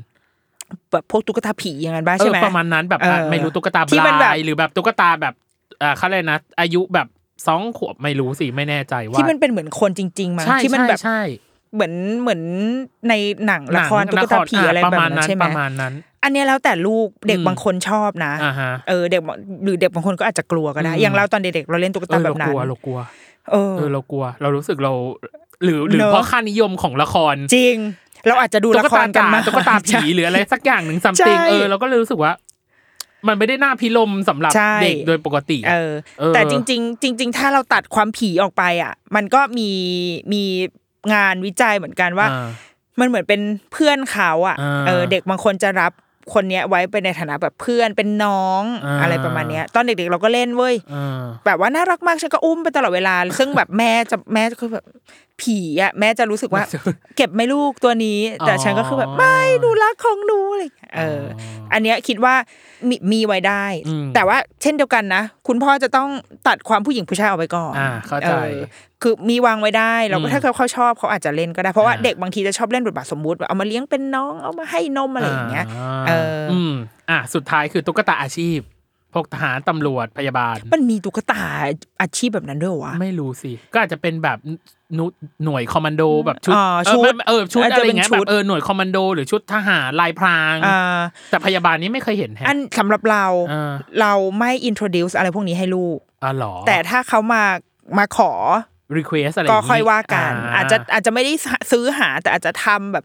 [0.92, 5.34] แบบพวกตุ๊กตาผีอย่างนั้นบ้างเอใช่อไหมประมาณนั้นแบบเออไม่รู้ตุ๊กตาบที่มันแบบลายหรือแบบตุ๊กตาแบบ
[5.82, 7.06] อ่าเขาเลยกนะ อายุแบบ
[7.47, 11.20] สองขวบไม่รู้สิไม่แน่ใจว่าที่มันเป็นเหมือนคนจริง ๆมั้งใช่ที่มันแบบใช่
[11.74, 12.43] เหมือนเหมือน
[13.09, 13.14] ใน
[13.47, 15.93] หนังหละนังครตุ๊กตาผีละคอะไรประแบบมาณนั้นนั้นใช่ไหมประมาณนั้น
[16.24, 22.99] อันเนี้ยแล้วแต่ลูกเด็กอืมบางคนชอบนะอ่าฮะเออเด็กบางหรือเด็กบางคนก็อาจจะกลัวก็ได้อืมอย่างเราตอนเด็กๆเราเล่นตุ๊กเอตาอแบเราบนั้กนลัวเรากลัว
[23.53, 24.93] เออเออเรากลัว เรารู้สึกเรา
[25.64, 27.76] หรือหรือเนอะเพราะค่านิยมของละครจริง
[28.26, 32.32] เราอาจจะดูตุ๊ละกคตารกันจ๋ามาตุ๊กตาผีหรืออะไรสักอย่างหนึ่งซัมใช่ติงเออเราก็เลยรู้สึกว่า
[33.28, 39.70] มันไม่ได้น่าพิลมสำหรับใช่เด็กโดยปกติเออเออ แต่จริง ๆ จริง ๆ ถ้าเราตัดความผีออกไปอะ มันก็มี
[40.32, 40.42] มี
[41.14, 42.48] งานวิจัยเหมือนกันว่าอ่า
[43.00, 43.40] มันเหมือนเป็น
[43.72, 45.92] เพื่อนเขาอะอ่าเออ เด็กบางคนจะรับ
[46.34, 54.84] คนเนี้ยไว้ไปในฐานะแบบเพื่อนเป็นน้องอ่าอะไรประมาณเนี้ย ตอนเด็กๆเราก็เล่นเว้ยเออแบบว่าน่ารักมากฉันก็อุ้มไปตลอดเวลา ซึ่งแบบแม่จะแม่จะคือแบบ
[55.43, 56.64] ผีอะแม่จะรู้สึกว่า
[57.16, 61.41] เก็บไหม่ลูกตัวนี้ แต่อ๋อฉันก็คือแบบไม่หนูรักของหนูอะไรอย่างเงี้ยเอออ
[61.72, 62.34] อันเนี้ยคิดว่า
[62.88, 66.09] มีมีไว้ได้อืมแต่ว่าเช่นเดียวกันนะ คุณพ่อจะต้อง
[66.49, 68.57] ตัดความผู้หญิงผู้ชายออกไปก่อนอ่าเข้าใจออ
[69.03, 76.72] คือมีวางไว้ได้เราก็อืมถ้าเขาเขาชอบเขาอาจจะเล่นก็ได้เพราะว่าอ่าเด็กบางทีจะชอบเล่นบทบาทสมมุติว่าเอามาเลี้ยงเป็นน้องเอามาให้นมอะไรอย่างเงี้ยาเออออืม
[77.11, 78.59] อะสุดท้ายคือตุ๊กตาอาชีพ
[79.14, 81.44] พวกทหารตำรวจพยาบาล มันมีตุ๊กตา
[82.00, 84.38] อาชีพแบบนั้นด้วยเหรอวะ ไม่รู้สิ ก็อาจจะเป็นแบบ
[84.98, 85.06] นุ
[85.44, 90.98] หน่วยคอมมานโดแบบชุดอ๋อเอชุอดไม่เออชุดอาจอะจะไรเป็นเงี้ยชุแบดบเออหน่วยคอมมานโด หรือชุดทหารลายพรางอ่า
[91.30, 97.44] แต่พยาบาลนี่ไม่เคยเห็นแฮะอันสำหรับเราอ่าเราไม่ introduce อะไรพวกนี้ให้ลูกอ๋อเหรอแต่ถ้าเขามา
[97.98, 98.32] มาขอ
[98.98, 101.32] request อะไรก็งี้ค่อยว่ากัน อาจจะอาจจะไม่ได้
[101.72, 103.04] ซื้อหาแต่อาจจะทำแบบ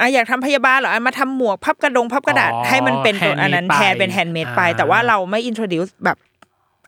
[0.00, 6.16] อะอยากทำพยาบาลเหรออะมาทำหมวกพับกระดงพับกระดาษอ๋อให้มันเป็นตัว handmade อันนั้นไปแทนเป็น handmade ไปอ่าแต่ว่าเราไม่ introduce แบบ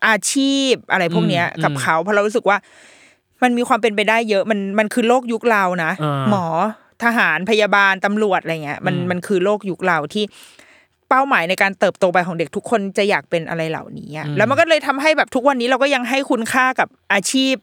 [0.06, 2.56] อาชีพอะไรพวกเนี้ยอืมกับอืมเขาเพราะเรารู้สึกว่า
[3.42, 6.46] มันมีความเป็นไปได้เยอะมันมันคือโลกยุคเรานะอ่าหมอ
[7.04, 10.24] ทหารพยาบาลตำรวจอะไรเงี้ยมันอืมมันคือโลกยุคเราที่
[11.08, 17.54] เป้าหมายในการเติบโตไปของเด็กทุกคนจะอยากเป็นอะไรเหล่านี้อะแล้วมันก็เลยทำให้แบบทุกวันนี้เราก็ยังให้คุณค่ากับอาชีพ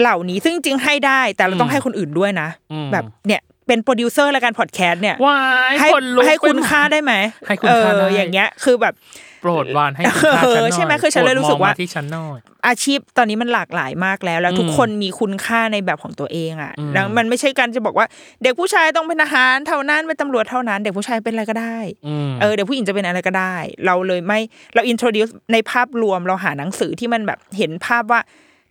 [0.00, 3.42] เหล่านี้ซึ่งจริงๆให้ได้ แต่เราต้องให้คนอื่นด้วยนะอืมแบบเนี่ย
[3.72, 5.38] เป็นโปรดิวเซอร์รายการพอดแคสต์เนี่ยวา
[5.70, 7.12] ยให้คนลุกให้คุณไปมดค่าได้ไหม
[7.46, 8.94] ให้คุณค่าเอได้ออย่างเงี้ย คือแบบ
[9.42, 18.06] โปรดวานให้คุณค่าเออฉันหน่อยใช่ไหมคือฉันเลยรู้สึกว่าโปดมองมที่ฉันหน่อยอาชีพตอนนี้มันหลากหลายมากแล้ว แล้วอืมทุกคนมีคุณค่าในแบบของตัวเองอะอืมแล้วมันไม่ใช่การจะบอกว่า
[18.42, 23.54] เด็กผู้ชายต้องเป็นทหารเท่านั้นเป็นตำรวจเท่านั้น เด็กผู้ชายเป็นอะไรก็ได้อืมเออเด็กผู้หญิงจะเป็นอะไรก็ได้
[23.86, 24.40] เราเลยไม่
[24.74, 28.20] เราอินโทรดิวในภาพรวมเราหาหนังสือที่มันแบบเห็นภาพว่า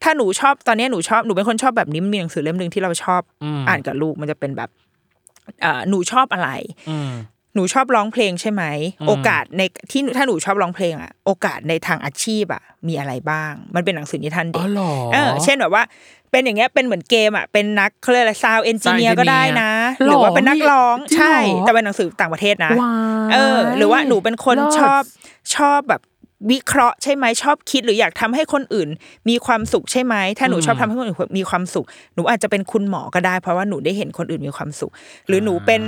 [0.03, 4.90] ถ้าหนูชอบตอนนี้หนูชอบหนูเป็นคนชอบแบบนี้มันมีหนังสือเล่มหนึ่งที่เราชอบอืมอ่านกับลูกมันจะเป็นแบบเอ่อ
[5.89, 6.49] หนูชอบอะไร
[6.91, 7.11] อืม
[7.55, 8.63] หนูชอบร้องเพลงใช่ไหม
[9.01, 15.83] อืมโอกาสในที่ถ้าหนูชอบร้องเพลงอะโอกาสในทางอาชีพอะมีอะไรบ้าง มันเป็นหนังสือนิทานเด็อ๋กอเหรอเออเช่นแบบว่า
[16.31, 22.95] เป็นอย่างเงี้ยเป็นเหมือนเกมอะเป็นนักเขาเรียกอะไรซาวเอนจิเนีย Sound ก็ได้นะ engineer หรือว่าเป็นนักร้องหรอจริงเหรอใช่ แต่เป็นหนังสือต่างประเทศนะว้า
[23.29, 25.01] ยเออ หรือว่าหนูเป็นคนเลิศชอบ
[25.55, 26.01] ชอบแบบ
[26.51, 28.89] วิเคราะห์ใช่ไหมชอบคิด หรืออยากทำให้คนอื่น
[29.29, 31.85] มีความสุขใช่ไหมถ้าหนูชอบทำให้คนอื่นมีความสุข
[32.15, 34.91] หนูอาจจะเป็นคุณหมอก็ได้ เพราะว่าหนูได้เห็นคนอื่นมีความสุข
[35.27, 35.81] หรือหนูเป็น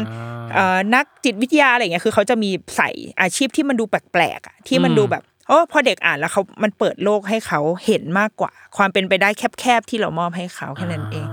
[0.53, 2.89] เอ่อนักจิตวิทยาอะไรอย่างเงี้ยคือเขาจะมีใส่
[3.21, 9.29] อาชีพที่มันดูแปลกๆอะที่มันอืมดูแบบโอ้พอเด็กอ่านแล้วเขามันเปิดโลกให้เขาเห็นมากกว่า ความเป็นไปได้
[9.59, 11.27] แคบๆที่เรามอบให้เขาแค่นั้นเอง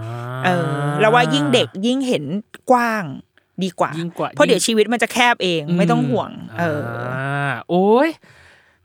[0.44, 0.68] เออ
[1.00, 2.24] แล้วว่ายิ่งเด็กยิ่งเห็น
[2.70, 3.04] กว้าง
[3.64, 6.82] ดีกว่ายิ่งกว่าเพราะเดี๋ยวชีวิตมันจะแคบเองไม่ต้องห่วง เออ
[7.14, 8.10] อาโอ้ย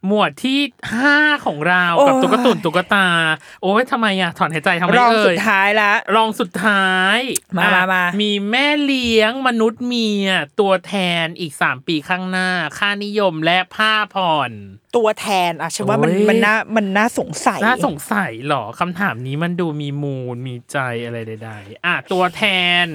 [0.07, 0.59] หมวดที่
[0.95, 3.07] ห้าของเราโอ้ยกับตุ๊กตุนตุ๊กตา
[3.61, 7.17] โอ้ยทำไมอะถอนหายใจทำไมรองเอ่สุยดท้ายละรองสุดท้าย
[7.57, 10.27] มาอะมามามีแม่เลี้ยงมนุษย์เมีย
[10.59, 10.93] ตัวแท
[11.23, 14.51] นอีกสามปีข้างหน้า ค่านิยมและผ้าผ่อน
[14.97, 22.43] ตัวแทนอะฉันว่ามันโอ้ยมันน่ามันน่าสงสัยน่าสงสัยเหรอคำถามนี้มันดูมีมูลมีใจอะไรใดๆอะตัวแท
[22.83, 22.85] น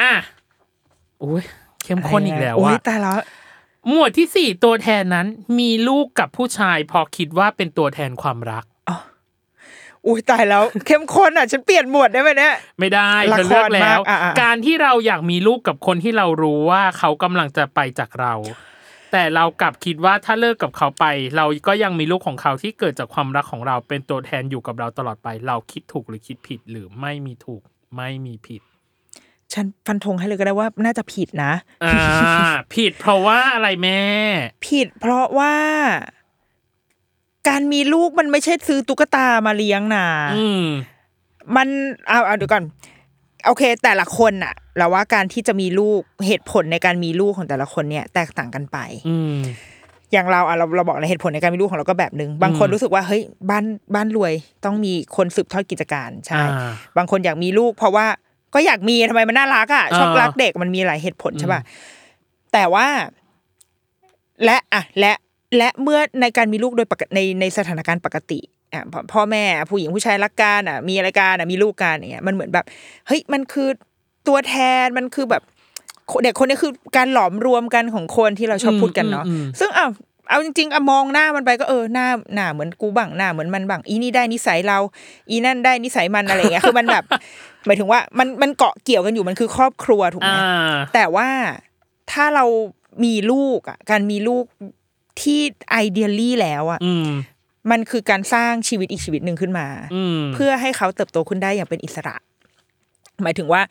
[0.00, 0.12] อะ
[1.20, 1.42] โอ้ย
[1.84, 3.18] เข้มข้นอีกแล้วโอ้ยว่ะตายแล้ว
[3.88, 5.26] หมวดที่สี่ตัวแทนนั้น
[5.58, 8.64] มีลูกกับผู้ชายพอคิดว่าเป็นตัวแทนความรัก
[10.06, 18.34] อุ้ยตายแล้วเข้มข้นอะฉันเปลี่ยนหมวดได้ไหมเนี่ยไม่ได้ละเธอคเลือกรแล้มากวอะอะการที่เราอยากมีลูกกับคนที่เรารู้ว่าเขากำลังจะไปจากเรา
[19.12, 21.04] แต่เรากลับคิดว่าถ้าเลิกกับเขาไป
[21.36, 27.62] เราก็ยังมีลูกของเขาที่เกิดจากความรักของเราเป็นตัวแทนอยู่กับเราตลอดไป เราคิดถูกหรือคิดผิดหรือไม่มีถูก
[27.96, 28.62] ไม่มีผิด
[29.52, 31.52] ฉันฟันธงให้เลยก็ได้ว่าน่าจะผิดนะ
[31.84, 31.96] อ่า
[32.74, 34.00] ผิดเพราะว่าอะไรแม่
[34.68, 35.54] ผิดเพราะว่า
[37.48, 40.64] การมีลูกมันไม่ใช่ซื้อตุ๊กตามาเลี้ยงนะอืม
[41.56, 41.68] มัน
[42.08, 42.64] เอาเอาเดี๋ยวก่อน
[43.46, 48.78] โอเค แต่ละคนน่ะเราว่าการที่จะมีลูกเหตุผลในการมีลูกของแต่ละคนเนี่ย แตกต่างกันไป
[49.08, 49.36] อืม
[50.12, 54.32] อย่างเราอะเราเราบอกเลยเหตุผลในการมีลูกของเราก็แบบหนึ่งบางคนอืมรู้สึกว่าเฮ้ยบ้านบ้านรวย
[54.64, 58.06] ต้องมีคนสืบทอดกิจการใช่อ่าบางคนอยากมีลูก เพราะว่า
[58.54, 61.60] ก็อยากมีทำไมมันน่ารักอะชอบอ่ารัรักเด็กมันมีหลายเหตุผลใช่ป่ะ
[62.52, 62.86] แต่ว่า
[64.44, 65.12] และอะและ
[65.56, 68.40] และเมื่อในการมีลูกโดยปกติในในสถานการณ์ปกติ
[68.72, 72.64] อะพ่อพ่อแม่ผู้หญิงผู้ชายรักกันอะ มีอะไรกันอะมีลูกกันอย่างเงี้ยมันเหมือนแบบ
[73.06, 73.68] เฮ้ยมันคือ
[74.28, 75.42] ตัวแทนมันคือแบบ
[76.22, 79.86] เด็กคนนี้คือการหลอมรวมกันของคนที่เราชอบพูดกันเนาะอืมอืมอืมซึ่งเอา
[80.28, 84.78] เอาจริงๆอะมองหน้ามันไปก็เออหน้าหน้าเหมือนกูบ้างหน้าเหมือนมันบ้างอีนี่ได้นิสัยเรา
[85.30, 87.04] อีนั่นได้นิสัยมันอะไรอย่างเงี้ยคือมันแบบ
[87.66, 91.28] หมายถึงว่ามันมันเกาะเกี่ยวกันอยู่มันคือครอบครัวถูกไหมอ่าแต่ว่า
[92.12, 92.44] ถ้าเรา
[93.04, 94.44] มีลูกอะการมีลูก
[95.20, 97.08] ที่ไอเดียลี่แล้วอะอืม
[97.70, 102.16] มันคือการสร้างชีวิตอีกชีวิตหนึ่งขึ้นมาอืมเพื่อให้เขาเติบโตขึ้นได้อย่างเป็นอิสระ
[103.22, 103.62] หมายถึงว่า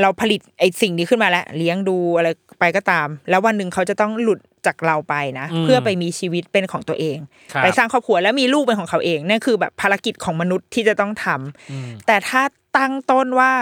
[0.00, 2.28] เราผลิตไอ้สิ่งนี้ขึ้นมาแล้ว เลี้ยงดูอะไร
[2.60, 7.18] ไปก็ตาม แล้ววันหนึ่งเขาจะต้องหลุดจากเราไปนะอืมเพื่อไปมีชีวิตเป็นของตัวเอง
[7.52, 12.42] ครับไปสร้างครอบครัวแล้วมีลูกเป็นของเขาเองนั่นคือแบบภารกิจของมนุษย์ที่จะต้องทำอืมแต่ถ้า
[12.76, 13.52] ตั้งต้นว่า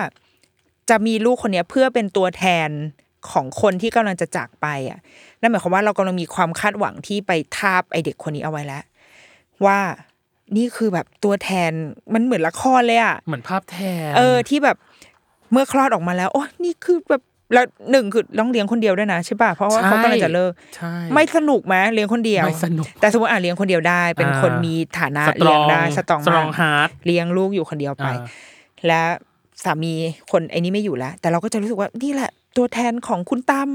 [0.91, 2.71] จะมีลูกคนเนี้ยเพื่อเป็นตัวแทน
[3.31, 4.99] ของคนที่กำลังจะจากไปอะ
[5.41, 8.83] นั่นหมายความว่าเรากำลังมีความคาดหวังที่ไปทาบไอ้เด็กคนนี้เอาไว้แล้ว
[9.67, 9.79] ว่า
[10.57, 11.73] นี่คือแบบตัวแทน
[12.15, 13.79] มันเหมือนละครเลยอะเหมือนภาพแท
[14.09, 14.77] น เออที่แบบ
[15.53, 17.23] เมื่อคลอดออกมาแล้วโอ้นี่คือแบบ
[17.53, 28.27] แล้วหนึ่งคือต้องเลี้ยงคนเดียวด้วยนะใช่ป่ะเพราะว่าเขากำลังจะเลิกใช่ไม่สนุกไหมเลี้ยงคนเดียวไม่สนุกแต่สมมติอะเลี้ยงคนเดียวได้ เป็นอ่าคนมีฐานะ strong เลี้ยงได้ strong strong มาก hard เลี้ยงลูกอยู่คนเดียวไปอ่า
[28.87, 29.03] และ
[29.65, 29.95] สามี
[30.33, 33.71] คนไอ้นี้ไม่อยู่แล้ว แต่เราก็จะรู้สึกว่านี่แหละตัวแทนของคุณตั้ม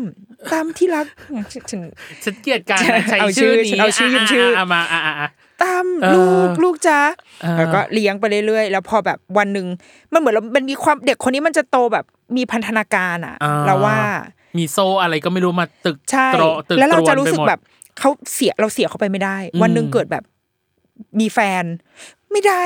[0.52, 1.06] ตั้มที่รัก
[1.54, 1.82] ฉัน
[2.24, 5.30] ฉันเกลียดการใช่ใช้เอาชื่ชื่ออนี้เอาชื่อยืมชื่ออะมาอะ
[6.16, 7.00] ลูกลูกจ้า
[7.42, 9.68] เออแล้วก็เลี้ยงไปเรื่อยๆ แล้วพอแบบวันหนึ่ง
[10.14, 12.06] มันเหมือนเรามันมีความเด็กคนนี้มันจะโตแบบ
[12.38, 13.98] มีพันธนาการอะอ่าเราว่า
[14.58, 17.62] มีโซ่อะไรก็ไม่รู้มาตึกใช่ตรอตึกแล้วเราตจะนรู้ไปสึกหมดแบบ
[18.00, 20.24] เขาเสียเราเสียเขาไปไม่ได้อืมวันหนึ่งเกิดแบบ
[21.20, 21.64] มีแฟน
[22.32, 22.62] ไม่ได้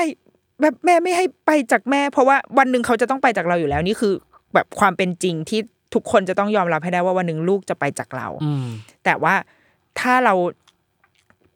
[0.60, 4.12] แบบแม่ไม่ให้ไปจากแม่ เพราะว่าวันหนึ่งเขาจะต้องไปจากเราอยู่แล้วนี่คือ
[4.54, 5.60] แบบความเป็นจริงที่
[5.94, 8.66] ทุกคนจะต้องยอมรับให้ได้ว่าวันหนึ่งลูกจะไปจากเราอืม
[9.04, 9.34] แต่ว่า
[10.00, 10.34] ถ้าเรา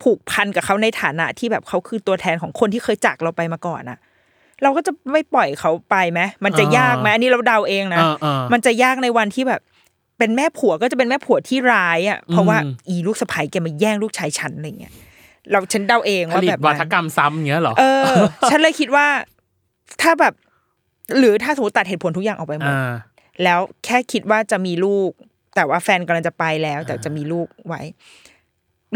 [0.03, 3.99] ผูกพันกับเขาในฐานะที่แบบเขาคือตัวแทนของคนที่เคยจากเราไปมาก่อนอะ
[4.63, 9.61] เราก็จะไม่ปล่อยเขาไปไหมมันจะอ่ายยากไหมอันนี้เราเดาเองนะอ่าอ่ามัมันจะยากในวันที่แบบ
[10.19, 14.93] เป็นแม่ผัวก็จะเป็นแม่ผัวที่ร้ายอะเพราะว่าอืมอีลูกสะใภ้แกมาแย่งลูกชายฉันอะไรเงี้ย
[15.51, 18.13] เราฉันเดาเองผว่าลิตแบบวันั้ฒนกรรมซ้ำอย่างเงี้ยเหรอเออ
[18.51, 19.07] ฉันเลยคิดว่า
[20.03, 20.35] ถ้าแบบ
[21.19, 22.93] หรือถ้าสมมติตัดเหตุผลทุกอย่างออกไปหมดอ่า
[23.45, 25.11] แล้วแค่คิดว่าจะมีลูก
[25.57, 27.83] แต่ว่าแฟนกำลังจะไปแล้ว แต่จะมีลูกไว้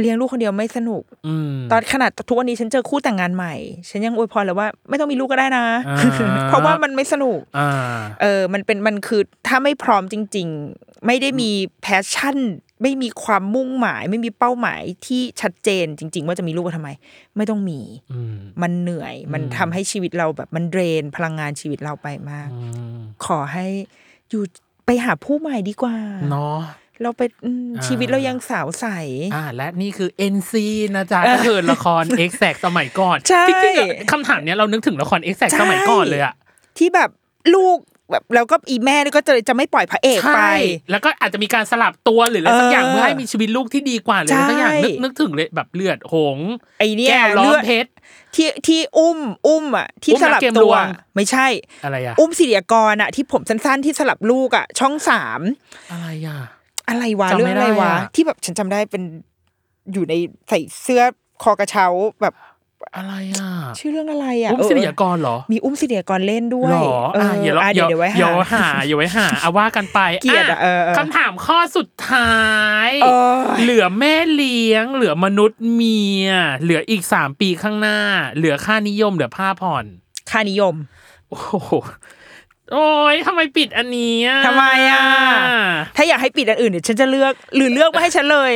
[0.00, 3.54] เลี้ยงลูกคนเดียวไม่สนุกอืมตอนขนาดทุกวันนี้ฉันเจอคู่แต่งงานใหม่
[3.90, 7.70] ฉันยังอวยพรเลยว่าไม่ต้องมีลูกก็ได้นะอ่าเพราะว่ามันไม่สนุกอ่า
[8.22, 11.50] เออ มันเป็นมันคือถ้าไม่พร้อมจริง ๆ ไม่ได้มี
[11.82, 12.38] แพชชั่น
[12.82, 16.90] ไม่มีความมุ่งหมาย ไม่มีเป้าหมายที่ชัดเจนจริง ๆ ว่าจะมีลูกก็ทำไม
[17.36, 17.80] ไม่ต้องมี
[18.12, 23.66] อืมมันเหนื่อย มันทำให้ชีวิตเราแบบมันเดรนพลังงานชีวิตเราไปมากอืมขอให้
[24.30, 24.42] อยู่
[24.86, 25.96] ไปหาผู้ใหม่ดีกว่า
[26.30, 26.60] เนาะ
[27.02, 28.86] เราไปอืมอ่าชีวิตเรายังสาวใส
[29.34, 30.52] อ่า และนี่คือ NC
[30.96, 36.34] นะจ๊ะก็คือละคร X แ c สมัยก่อนใช่จริงๆอะคำถามเนี้ยเรานึกถึงละคร X แ c สมัยก่อนเลยอะ
[36.78, 37.10] ที่แบบ
[37.54, 37.78] ลูก
[38.10, 40.54] แบบแล้วก็อีแม่นี่ก็จะจะไม่ปล่อยพระเอกไปใช่
[40.90, 47.90] แล้วก็อาจจะมีการสลับตัวหรืออะไรสักอย่างเออเพื่อให้มีชีวิตลูกที่ดีกว่าหรืออะไรสักอย่างใช่นึกนึกถึงเลยแบบเลือดหงส์ไอเนี่ยแก้วล้อเลืมอดเพชร
[48.34, 50.86] ที่ที่อุ้มอุ้มอะที่อุ้มสนักลับเกมตัลววง
[51.16, 51.46] ไม่ใช่
[51.84, 55.40] อะไรอะอุ้มศิริยากรอะที่ผมสั้นๆที่สลับลูกอะช่องสาม
[55.90, 56.40] อะไรอะ
[56.90, 59.02] อะไรวะจำไม่เรื่องอะไรวะได้อะที่แบบฉันจำได้เป็น
[59.92, 60.14] อยู่ใน
[60.48, 61.02] ใส่เสื้อ
[61.42, 61.86] คอกระเช้า
[62.22, 62.34] แบบ
[62.96, 72.34] อะไรอะชื่อเรื่องอะไรอะ อุ้มเออศิริยากรเหรอ มีอุ้มศิริยากรเล่นด้วยหรอเอออะอเดี๋ยวเราอะเดี๋เดี๋ยยววเดี๋ยวไว้เดี๋ยวหาหาอย่าไว้หาเอาว่ากันไปเกลียดอะะเออเออคำถามข้อสุดท้า
[72.86, 76.28] ยเออเหลือแม่เลี้ยง เหลือมนุษย์เมีย
[76.62, 77.98] เหลืออีกสามปีข้างหน้า
[78.36, 79.84] เหลือค่านิยม เหลือผ้าผ่อน
[80.30, 80.74] ค่านิยม
[81.28, 81.38] โอ้
[82.70, 85.02] โหโอ้ยทำไมปิดอันนี้อะทำไมอะ
[85.96, 88.52] ถ้าอยากให้ปิดอันอื่นเดี๋ยวฉันจะเลือก หรือเลือกมาให้ฉันเลย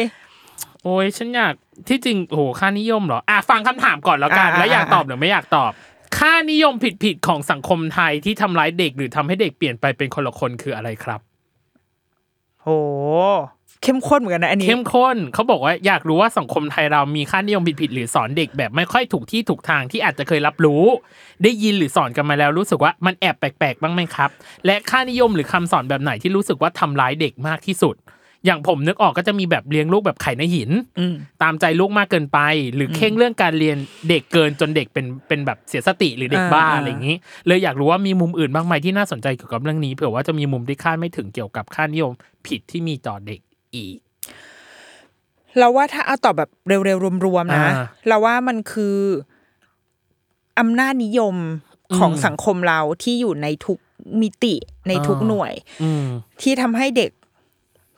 [0.82, 1.54] โอ้ยฉันอยาก
[1.88, 5.72] ที่จริงโอ้โหค่านิยมเหรออะฟังคำถามก่อนแล้วกันอ่าแล้วอยากอ่าตอบหรือไม่อยากตอบ
[6.18, 11.20] ค่านิยมผิดๆของสังคมไทยที่ทำร้ายเด็กหรือทำให้เด็กเปลี่ยนไปเป็นคนละคนคืออะไรครับ
[12.62, 12.68] โห
[13.84, 20.82] เข้มข้นเหมือนกันนะอันนี้เข้มข้นเขาบอกว่าอยากรู้ว่าสังคมไทยเรามีค่านิยมผิดๆหรือสอนเด็กแบบไม่ค่อยถูกที่ถูกทางที่อาจจะเคยรับรู้
[21.42, 24.30] ได้ยินหรือสอนกันมาแล้วรู้สึกว่ามันแอบแปลกๆบ้างไหมครับ
[24.66, 27.96] และค่านิยมหรือคำสอนแบบไหนที่รู้สึกว่าทำร้ายเด็กมากที่สุด
[28.46, 32.38] อย่างผมนึกออกก็จะมีแบบเลี้ยงลูกแบบไข่ในหินอืมตามใจลูกมากเกินไป
[32.74, 33.76] หรือเข่งเรื่องการเรียน
[34.08, 37.16] เด็กเกินจนเด็กเป็นเป็นแบบเสียสติหรือเด็กบ้าอ่าอะไรอย่างนี้
[37.46, 42.12] เลยอยากรู้ว่ามีมุมอื่นบ้างไหมที่น่าสนใจเกี่ยวกับเรื่องนี้เผื่อว่าจะมีมุมที่คาดไม่ถึงเกี่ยวกับค่านิยม
[42.46, 43.40] ผิดที่มีต่อเด็ก
[43.76, 43.96] อีก
[45.58, 48.98] เราว่าถ้าเอาตอบแบบเร็วๆรวมๆนะอ่าเราว่ามันคือ
[50.58, 51.36] อำนาจนิยม
[51.96, 53.78] ของอืมสังคมเราที่อยู่ในทุก
[54.20, 54.54] มิติ
[54.88, 55.52] ในทุกอ่าหน่วย
[55.82, 56.06] อืม
[56.40, 57.10] ที่ทำให้เด็ก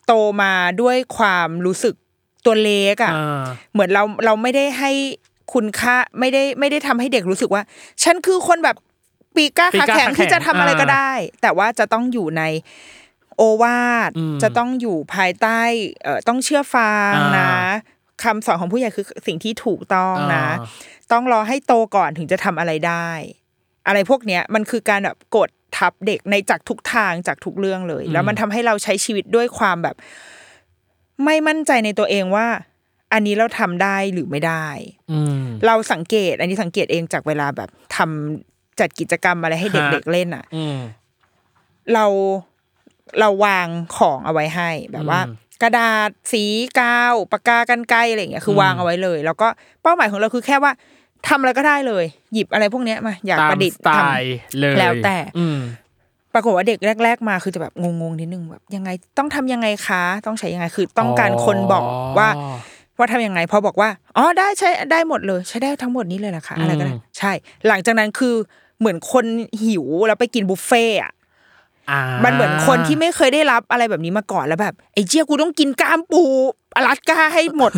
[0.07, 0.13] โต
[0.43, 0.53] มา
[0.83, 1.95] ด้วยความรู้สึก
[2.45, 4.91] ตัวเล็กอะอ่าเหมือนเราเราไม่ได้ให้
[5.53, 7.63] คุณค่าไม่ได้ไม่ได้ทำให้เด็กรู้สึกว่า
[8.03, 8.77] ฉันคือคนแบบ
[9.37, 11.13] ปีกล้าปีขากล้าแข็งขาแข็งที่จะทำอะไรก็อ่าได้
[11.43, 12.43] แต่ว่าจะต้องอยู่ใน
[13.37, 15.61] โอวาทอืมจะต้องอยู่ภายใต้
[16.03, 17.53] เอ่อต้องเชื่อฟังอ่านนะ
[18.23, 23.09] คำสอนของผู้ใหญ่คือสิ่งที่ถูกต้องนะอ่าต้องรอให้โตก่อนถึงจะทำอะไรได้
[23.87, 29.97] อะไรพวกเนี้ยมันคือการแบบกดทับเด็กในจากทุกทางจากทุกเรื่องเลย แล้วมันทำให้เราใช้ชีวิตด้วยความแบบ
[31.25, 32.47] ไม่มั่นใจในตัวเองว่า
[33.13, 34.67] อันนี้เราทำได้หรือไม่ได้
[35.13, 40.79] อืมเราสังเกต อันนี้สังเกตเองจากเวลาแบบทำจัดกิจกรรมอะไรให้เด็กๆเล่นอะอืม
[41.95, 42.07] เรา
[43.21, 46.45] เราวางของเอาไว้ให้แบบว่าอืมกระดาษสี
[46.79, 49.49] กาวปากกากันไกรอะไรอย่างเงี้ยคืออมวางเอาไว้เลย แล้วก็
[49.83, 50.73] เป้าหมายของเราคือแค่ว่า
[51.29, 61.85] ทำอะไรก็ได้เลย หยิบอะไรพวกเนี้ยมา อยากตามประดิษสฐ์ไตทล์เลยแล้วแต่อืมำปรากฏว่าเด็กแรก ๆ มาคือจะแบบงงๆนิดนึงแบบยังไงต้องทำยังไงคะต้องใช้ยังไงคือต้องการคนบอก
[62.19, 62.29] ว่า
[62.99, 67.33] ว่าทำยังไงพอบอกว่าอ๋อได้ใช้ได้หมดเลย ใช้ได้ทั้งหมดนี้เลยเหรอคะอะไรก็ได้อืมใช่
[67.69, 68.35] หลังจากนั้นคือ
[68.79, 69.25] เหมือนคน
[69.65, 71.26] หิวแล้วไปกินบุฟเฟ่ต์อะอ่า
[72.25, 76.23] มันเหมือนคนที่ไม่เคยได้รับอะไรแบบนี้มาก่อนแล้วแบบไอ้เจี๊ยกูต้องกินกล้ามปู
[76.77, 77.73] อลาสก้าให้หมด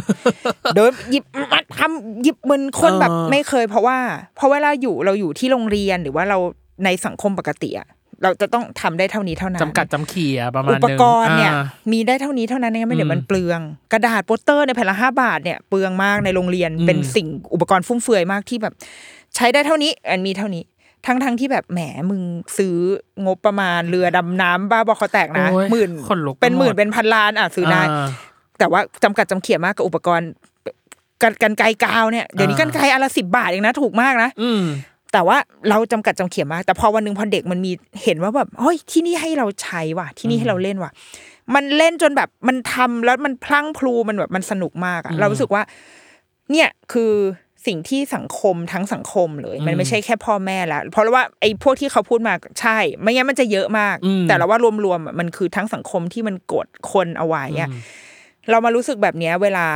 [0.74, 3.98] เดินหยิบมาทำหยิบเหมือนคนแบบไม่เคย เพราะว่า
[4.36, 6.38] เพราะเวลาอยู่เราอยู่ที่โรงเรียนหรือว่าเรา
[6.84, 7.88] ในสังคมปกติอะ
[8.22, 13.60] เราจะต้องทำได้เท่านี้เท่านั้นจำกัดจำเขียประมาณอุนึงปกรณ์เนี่ยอ่ามีได้เท่านี้เท่านั้นเองไม่เดี๋ยวมันอืมเปลือง
[13.92, 18.74] กระดาษโปสเตอร์ในแผ่นละห้าบาทเนี่ยเปลืองมากในโรงเรียนอืมเป็นสิ่งอุปกรณ์ฟุ่มเฟือยมากที่แบบ
[19.36, 20.62] ใช้ได้เท่านี้อันมีเท่านี้
[21.06, 21.80] ทั้งทั้งที่แบบแหม
[22.10, 22.22] มึง
[22.58, 22.76] ซื้อ
[23.26, 28.08] งบประมาณเรือดำน้ำบ้าบอคอแตกนะโอ้ยหมื่นขนลุกเป็นหมื่นไปหมดเป็นพันล้านอะซื้อได้อ่า
[28.58, 30.30] แต่ว่าจำกัดจำเขียมากกับอุปกรณ์
[31.22, 34.62] กันกันไกรกาวเนี่ยเดี๋ยวนี้อ่ากันไกรอนละสิบบาทเองนะถูกมากนะ อืม
[35.12, 35.36] แต่ว่า
[35.68, 37.72] เราจำกัดจำเขียมมาก แต่พอวันหนึ่งพอเด็กมันมี
[38.04, 40.90] เห็นว่าแบบเฮ้ยที่นี่ให้เราใช้ว่ะ ที่นี่ให้เราเล่นว่ะ
[41.54, 45.62] มันเล่นจนแบบมันทำแล้วมันพลั้งพลูมันแบบมันสนุกมากอะเรารู้สึกว่า
[46.52, 47.12] เนี่ยคือ
[47.66, 57.70] สิ่งที่สังคมทั้งสังคมเลย มันไม่ใช่แค่พ่อแม่แล้วเพราะว่าไอ้พวกที่เขาพูดมาใช่ ไม่งั้นมันจะเยอะมากอืมแต่เราว่ารวมๆอะมันคือทั้งสังคมที่มันกดคนเอาไว้อะ
[58.50, 59.66] เรามารู้สึกแบบเนี้ยเวลา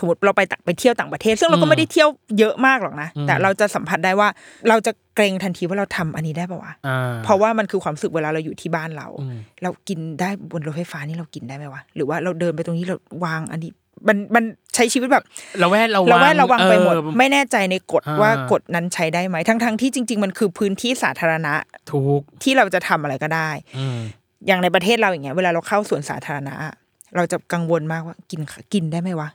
[0.00, 2.08] สมมติเราไปต่างไปเที่ยวต่างประเทศ ซึ่งเราก็ไม่ได้เที่ยว
[2.38, 4.28] เยอะมากหรอกนะ แต่เราจะสัมผัสได้ว่า
[4.68, 13.70] เราจะเกรงทันทีว่าเราทำอันนี้ได้ปะวะอ่าเพราะว่ามันคือความรู้สึกเวลาเราอยู่ที่บ้านเราอืมเรากินได้บนรถไฟฟ้านี่เรากินได้ไหมวะหรือว่าเราเดินไปตรงนี้เราวางอันนี้
[14.08, 14.44] มันมัน
[14.74, 15.24] ใช้ชีวิตแบบ
[15.62, 21.54] ระแวดระวังเราแวดระวังไปหมดเออไม่แน่ใจในกฎอ่าว่ากฎนั้นใช้ได้ไหมทั้งทั้งๆที่จริง ๆ มันคือพื้นที่สาธารณะ
[21.90, 23.98] ถูกที่เราจะทำอะไรก็ได้อืม
[24.46, 26.74] อย่างในประเทศเราอย่างเงี้ยเวลาเราเข้าสวนสาธารณะอะ
[27.16, 28.40] เราจะกังวลมากว่ากิน
[28.72, 29.28] กินได้ไหมวะ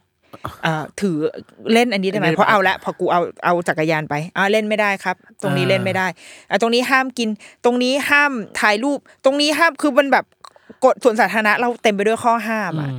[0.63, 1.15] เอ่อถือ
[1.73, 6.07] เล่นอันนี้ได้ไหมเล่นเพราะเอาละพอกูเอาเอาจักรยานไปอ่าเล่นไม่ได้ครับ ตรงนี้อ่าเล่นไม่ได้
[6.49, 7.29] อะตรงนี้ห้ามกิน
[7.65, 10.25] ตรงนี้ห้ามถ่ายรูป ตรงนี้ห้ามคือมันแบบ
[10.85, 12.89] กฎสวนสาธารณะเราเต็มไปด้วยข้อห้ามอะ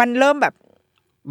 [0.00, 0.54] มันเริ่มแบบ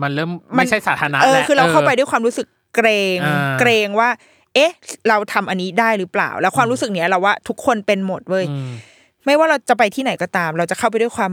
[0.02, 4.10] มันเริ่มมันไม่ใช่สาธารณะเออแล้วคือเราเข้าไปด้วยความรู้สึกเกรงอ่าเกรงว่า
[4.56, 4.72] เอ๊ะ
[5.10, 8.72] เราทำอันนี้ได้หรือเปล่า แล้วความรู้สึกเนี้ยเราว่าทุกคนเป็นหมดเว้ยอืม
[9.26, 11.32] ไม่ว่าเราจะไปที่ไหนก็ตาม เราจะเข้าไปด้วยความ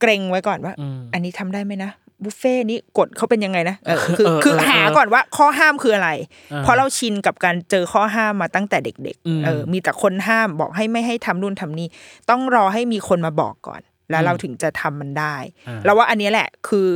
[0.00, 1.90] เกรงไว้ก่อนว่าอืมอันนี้ทำได้ไหมนะ
[2.24, 6.10] บุฟเฟ่ต์นี้กฎเขาเป็นยังไงนะเออคือเออคือเออหาก่อนว่าข้อห้ามคืออะไร
[6.52, 11.88] อ่าเพราะเราชินกับการเจอข้อห้ามมาตั้งแต่เด็กอืมๆเออ มีแต่คนห้ามบอกให้ไม่ให้ทำนู่นทำนี่
[12.30, 15.36] ต้องรอให้มีคนมาบอกก่อน แล้วเราถึงจะทำมันได้
[15.68, 16.88] อ่าแล้วว่าอันเนี้ยแหละคือ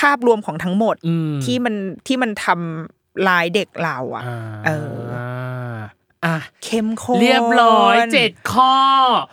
[0.00, 1.74] ภาพรวมของทั้งหมดอืมที่มัน
[2.06, 5.80] ที่มันทำลายเด็กเราอะอ่าเออ
[6.24, 8.74] อะเข้มข้นเรียบร้อยเจ็ดข้อ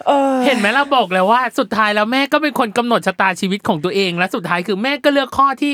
[0.07, 5.73] เออเห็นไหมเราบอกแล้วว่า สุดท้ายแล้วแม่ก็เป็นคนกำหนดชะตาชีวิตของตัวเอง และสุดท้ายคือแม่ก็เลือกข้อที่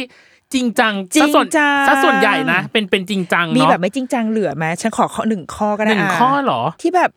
[0.54, 7.12] จริงจังจริงซะส่วนจังซะส่วนใหญ่นะ เป็นเป็นจริงจังมีเนาะแบบไม่จริงจังเหลือไหมฉันขอข้อหนึ่งข้อก็หได้นึ่งะข้อเหรอที่แบบ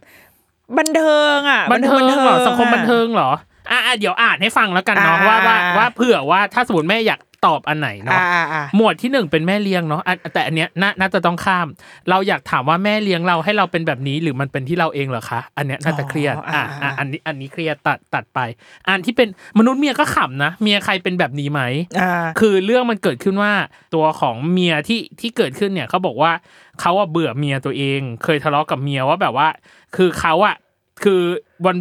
[0.78, 3.30] บันเทิงอะบันเทิงเหรอสังคมอะบันเทิงเหรอ
[3.70, 11.66] อะอะเดี๋ยวอ่านให้ฟังแล้วกันเนาะอ่าว่าว่าว่าเผื่อว่าถ้าสมมติแม่อยากตอบอันไหนเนาะอ่าอ่าอ่าหมวดที่หนึ่งเป็นแม่เลี้ยงเนาะอะแต่อันเนี้ยน่าน่าจะต้องข้าม
[12.10, 18.40] เราอยากถามว่าแม่เลี้ยงเราให้เราเป็นแบบนี้หรือมันเป็นที่เราเองเหรอคะ อันเนี้ยน่าจะเครียดอ๋ออ่าอะอะอันนี้อันนี้เครียดตัดตัดไป
[18.86, 21.60] อันที่เป็นมนุษย์เมียก็ขำนะเมียใครเป็นแบบนี้ไหม
[22.00, 23.52] อ่าคือเรื่องมันเกิดขึ้นว่า
[23.94, 26.32] ตัวของเมียที่ที่เกิดขึ้นเนี่ยเขาบอกว่า
[26.80, 29.48] เขาอะเบื่อเมียตัวเอง เคยทะเลาะกับเมียว่าแบบว่า
[29.96, 30.56] คือเขาอะ
[31.04, 31.20] คือ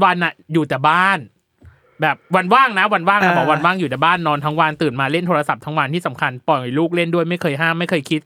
[0.04, 1.20] วันๆอะอยู่แต่บ้าน
[2.02, 8.22] แบบวันว่างนะวันว่างนะอ่าบอกวันว่างอยู่แต่บ้านนอนทั้งวันตื่นมาเล่นโทรศัพท์ทั้งวันที่สำคัญปล่อยลูกเล่นด้วยไม่เคยห้ามไม่เคยคิด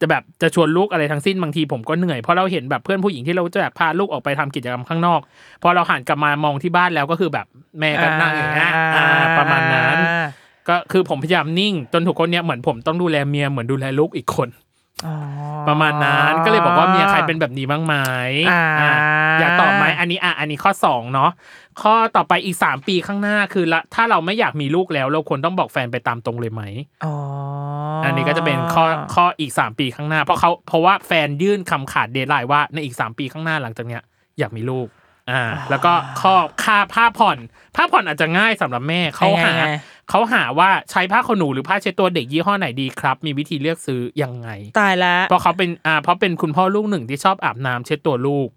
[0.00, 5.20] จะแบบจะชวนลูกอะไรทั้งสิ้นบางทีผมก็เหนื่อยเพราะเราเห็นแบบเพื่อนผู้หญิงที่เราจะแบบพาลูกออกไปทำกิจกรรมข้างนอก
[5.62, 7.46] พอเราหันกลับมามองที่บ้านแล้วก็คือแบบ
[7.80, 9.04] แม่ก็นั่งอย่างเงี้ยอ่า
[9.38, 9.96] ประมาณนั้น
[10.68, 14.61] ก็คือผมพยายามนิ่งจนถูกคนเนี้ยเหมือนผมต้องดูแลเมียเหมือนดูแลลูกอีกคนอ๋อ
[15.68, 17.94] ประมาณนั้นก็เลยบอกว่าเมียใครเป็นแบบนี้บ้างไหม
[18.50, 18.94] อ่าอะ
[19.40, 21.30] อยากตอบไหมอันนี้อะอันนี้ข้อสองเนาะ
[21.82, 26.62] ข้อต่อไปอีกสามปีข้างหน้าคือละถ้าเราไม่อยากมีลูกแล้ว เราควรต้องบอกแฟนไปตามตรงเลยไหม
[27.04, 27.14] อ๋อ
[28.04, 28.84] อันนี้ก็จะเป็นข้อ
[29.14, 34.02] ข้ออีกสามปีข้างหน้า เพราะเขาเพราะว่าแฟนยื่นคำขาดเดทไลน์ว่าในอีกสามปีข้างหน้าหลังจากเนี้ย
[34.38, 34.88] อยากมีลูก
[35.30, 36.34] อ่าแล้วก็ข้อ
[36.64, 37.38] ค่าผ้าผ่อน
[37.76, 39.64] ผ้าผ่อนอาจจะง่ายสำหรับแม่เขาหาไงไง
[40.14, 44.48] เขาหาว่าใช้ผ้าขนหนูหรือผ้าเช็ดตัวเด็กยี่ห้อไหนดีครับ มีวิธีเลือกซื้อยังไง
[44.80, 48.48] ตายแล้วเพราะเขาเป็นอ่าเพราะเป็นคุณพ่อลูกหนึ่งที่ชอบอาบน้ำเช็ดตัวลูก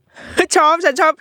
[0.57, 1.13] ชอบฉันชอบ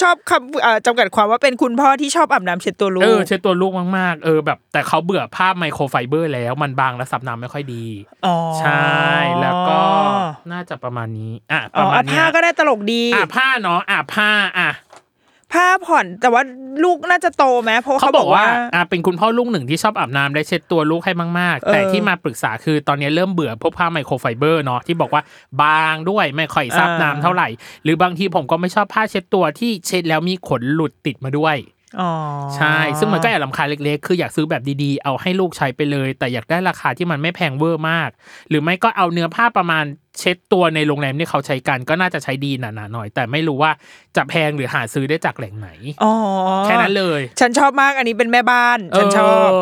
[0.00, 7.84] ชอบคำเอ่อจำกัดความว่าเป็นคุณพ่อที่ชอบอาบน้ำเช็ดตัวลูเอกอเช็ดตัวลูกมากๆเออแบบ แต่เขาเบื่อผ้าไมโครไฟเบอร์แล้วมันบางและซับน้ำไม่ค่อยดี
[8.26, 8.90] อ๋อใช่
[9.40, 9.80] แล้วก็
[10.52, 14.70] น่าจะประมาณนี้อะปอ๋อระมาอะณเนี้ผ้ายก็ได้ตลกดีอะผ้าเนาะอะผ้าอะ
[15.52, 16.42] ผ้าผ่อนแต่ว่า
[16.84, 25.22] ลูกน่าจะโตไหมเพราะเขาเขาบบออกกว่าว่าอะเป็นคุณพ่อลูกหนึ่งที่ชอบอาบน้ำและเช็ดตัวลูกให้มากเออๆแต่ที่มาปรึกษาคือตอนนี้เริ่มเบื่อพวกผ้าไมโครไฟเบอร์เนาะที่บอกว่า
[25.62, 27.48] บางด้วยไม่ค่อยซับอ่าน้ำเท่าไหร่
[27.84, 31.79] หรือบางทีผมก็ไม่ชอบผ้าเช็ดตัวที่เช็ดแล้วมีขนหลุดติดมาด้วยอ๋อ
[32.56, 38.10] ใช่ ซึ่งมันก็แอบรำคาญเล็กๆ คืออยากซื้อแบบดีๆ เอาให้ลูกใช้ไปเลย แต่อยากได้ราคาที่มันไม่แพงเวอร์มาก
[38.48, 39.84] หรือไม่ก็เอาเนื้อผ้าประมาณ
[40.18, 43.70] เช็ดตัวในโรงแรมที่เขาใช้กันก็น่าจะใช้ดีหนาๆหน่อย แต่ไม่รู้ว่า
[44.16, 45.68] จะแพงหรือหาซื้อได้จากแหล่งไหน
[46.02, 46.12] อ๋อ
[46.64, 49.56] แค่นั้นเลย ฉันชอบมากอันนี้เป็นแม่บ้าน ฉันชอบ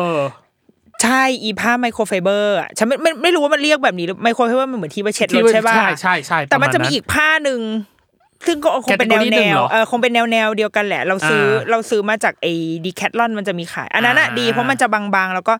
[1.03, 7.59] ใช่อีผ้าไมโครไฟเบอร์อะฉันไม่ไม่ไม่รู้ว่ามันเรียกแบบนี้หรือไมโครไฟเบอร์มันเหมือนที่ไปเช็ดรถที่ว่าใช่ป่ะใช่ใช่ใช่แต่มันปรจะณมีอีกผ้าหนึ่ง
[8.47, 12.53] ซึ่งก็คงเป็นแนว Category หนึ่แนงวเหรอเออคงเป็นแนวแนวเดียวกันแหละ เราซื้ออ่าเราซื้อมาจากไอ้
[12.85, 15.53] ดีแคทลอนมันจะมีขาย อันนั้นอะอ่าดีเพราะมันจะบางๆ แล้วก็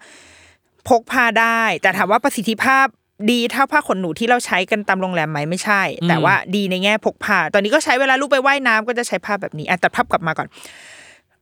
[0.90, 2.86] พกพาได้ แต่ถามว่าประสิทธิภาพ
[3.32, 10.48] ดีเท่าผ้าขนหนูที่เราใช้กันตามโรงแรมไหมไม่ใช่ แต่ว่าดีในแง่พกพา ตอนนี้ก็ใช้เวลาลูกไปว่ายน้ำก็จะใช้ผ้าแบบนี้อะแต่ภาพกลับมาก่อน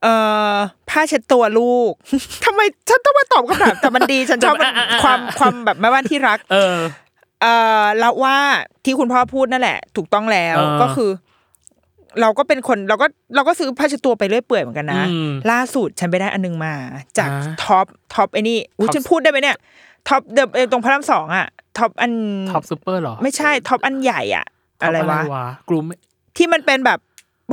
[0.04, 0.14] เอ่
[0.54, 0.56] อ
[0.90, 1.92] ผ้าเช็ดตัวลูก
[2.46, 4.74] ทำไมฉันต้องมาตอบคำถามแต่มันดีฉันชอบมัน
[5.04, 6.78] ความความแบบแม่บ้านที่รัก เออ
[7.42, 7.48] เอ
[7.82, 8.38] อเราว่า
[8.86, 11.10] ที่คุณพ่อพูดนั่นแหละ ถูกต้องแล้วเออก็คือ
[12.22, 16.74] เราก็เป็นคนเราก็เราก็ซื้อผ้าเช็ดตัวไปเรื่อยเปื่อยเหมือนกันนะอืมล่าสุดฉันไปได้อันนึงมา
[17.18, 19.58] จากอ่า Tops Tops ไอ้นี่อุ้ย Tops ฉันพูดได้ไหมเนี่ย
[20.08, 20.40] Tops เด
[20.72, 21.48] ตรงพระรามสองอะ
[21.78, 22.14] Tops อัน
[22.52, 24.46] Tops ซูเปอร์หรอ ไม่ใช่ Tops อันใหญ่อะ
[24.82, 25.84] อะไรวะกลุ่ม
[26.38, 27.00] ที่มันเป็นแบบ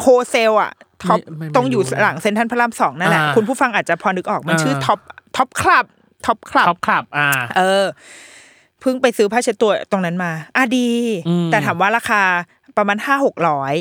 [0.03, 0.73] wholesale อะ
[1.03, 4.99] Tops ไม่ไม่ตรงอยู่ไม่รู้หลังเซ็นทรัลพระรามสองนั่นแหละอ่าคุณผู้ฟังอาจจะพอนึกออกมันอ่าชื่อ Tops
[5.37, 5.85] Tops Club
[6.27, 7.85] Tops Club Tops Club อ่า เออ
[8.81, 10.89] เพิ่งไปซื้อผ้าเช็ดตัวตรงนั้นมาอะดี
[11.29, 12.23] อืมแต่ถามว่าราคา
[12.77, 13.75] ประมาณห้าหกร้อย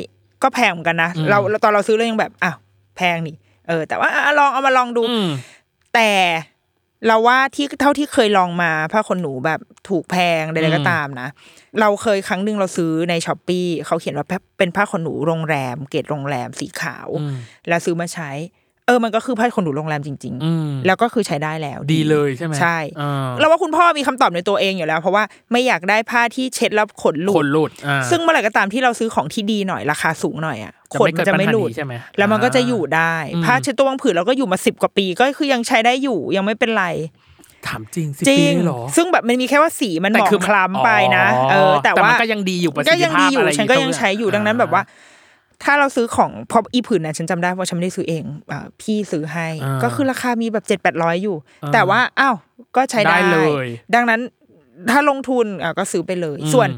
[0.44, 2.56] ก็แพงเหมือนกันนะอืมเราตอนเราซื้อเรายังแบบอ้าว
[2.96, 3.36] แพงนี่
[3.68, 5.28] เออ แต่ว่าอะลองเอามาลองดูอืม
[5.94, 6.10] แต่
[7.06, 11.28] เราว่าที่เท่าที่เคยลองมาผ้าขนหนูแบบถูกแพงใดๆอืมก็ตามนะ
[11.80, 14.26] เราเคยครั้งหนึ่งเราซื้อใน Shopee เขาเขียนว่า
[14.58, 17.34] เป็นผ้าขนหนูโรงแรม เกรดโรงแรมสีขาวอืม
[17.68, 18.30] แล้วซื้อมาใช้
[18.86, 25.22] เออมันก็คือผ้าขนหนูโรงแรมจริงอืมๆแล้วก็คือใช้ได้แล้ว ดีเลยใช่ไหมใช่อ่าเราว่าคุณพ่อมีคำตอบในตัวเองอยู่แล้ว เพราะว่า
[25.52, 36.86] ไม่อยากได้ผ้าที่เช็ดแล้วขนหลุคดนหลุดอ่าซึ่งเมื่อไหร่ก็ตามที่เราซื้อของที่ดีหน่อยราคาสูงหน่อยอะจะขนไม่เกิมัดนจะไม่หลุดปัญหานี้ใช่ไหมแล้วมันก็จะอยู่ได้อืมผ้าเช็ดตัวบางผืนเราก็อยู่มาสิบกว่าปีก็คือยังใช้ได้อยู่ยังไม่เป็นไร
[37.66, 44.82] ถามจริงสิจริปีงเลยเหรอ ซึ่งแบบมันมีแค่ว่าสีมันหมองคล้ำไปนะอ๋อเออแต่แต่ว่ามันก็ยังดีอยู่ประสิทธิก็ยังดีอยู่ภาพอะไรฉันก็ยังอยู่ใช้อยู่ดังนั้นแบบว่า
[45.64, 52.36] ถ้าเราซื้อของเพราะอีผืนนั้นฉันจำได้ว่าฉันไม่ได้ซื้อเองอ่าพี่ซื้อให้อ่าก็คือราคามีแบบเจ็ดแปดร้อยอยู่อ่าแต่ว่าอ้าว
[52.76, 53.50] ก็ใช้ได้ได้เลย
[53.94, 54.20] ดังนั้น
[54.90, 56.68] ถ้าลงทุนอะก็ซื้อไปเลยอืมส่วน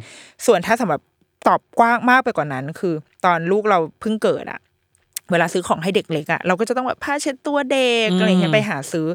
[0.46, 1.00] ส่วนถ้าสำหรับ
[1.46, 4.60] ตอบกว้างมากไปกว่านั้น คือ ตอนลูกเราเพิ่งเกิดอะ
[5.30, 9.06] เวลาซื้อของให้เด็กเล็กอะเราก็จะต้องแบบผ้าเช็ดตัวเด็กอะไรเงี้ยไปหาซื้อ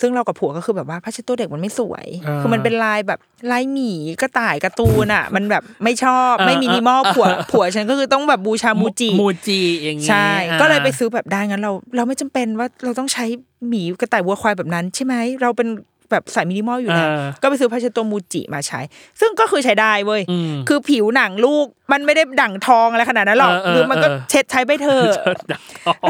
[0.00, 3.18] ซึ่งเรากับผัวก็คือแบบว่าผ้าเช็ดตัวเด็กมันไม่สวยอ่าคือมันเป็นลายแบบ
[3.52, 3.90] ลายหมี
[4.20, 13.24] กระต่ายการ์ตูนอะมันแบบไม่ชอบเออไม่มินิมอลเออผัวผัวฉันก็คือต้องแบบบูชามูจิมูจิอย่างงี้ใช่อ่าก็เลยไปซื้อแบบได้งั้นเรา เราไม่จำเป็นว่าเราต้องใช้
[13.68, 15.68] หมีกระต่ายวัวควายแบบนั้นใช่ไหมเราเป็น
[16.10, 18.80] แบบสายมินิมอลอยู่แล้วเออก็ไปซื้อผ้าเช็ดตัวมูจิมาใช้
[19.20, 25.14] ซึ่งก็คือใช้ได้เว้ยอืมคือผิวหนังลูกมันไม่ได้ดั่งทองอะไรขนาดนั้นหรอกเออเออหรือมันก็เออเช็ดใช้ไปเถอะ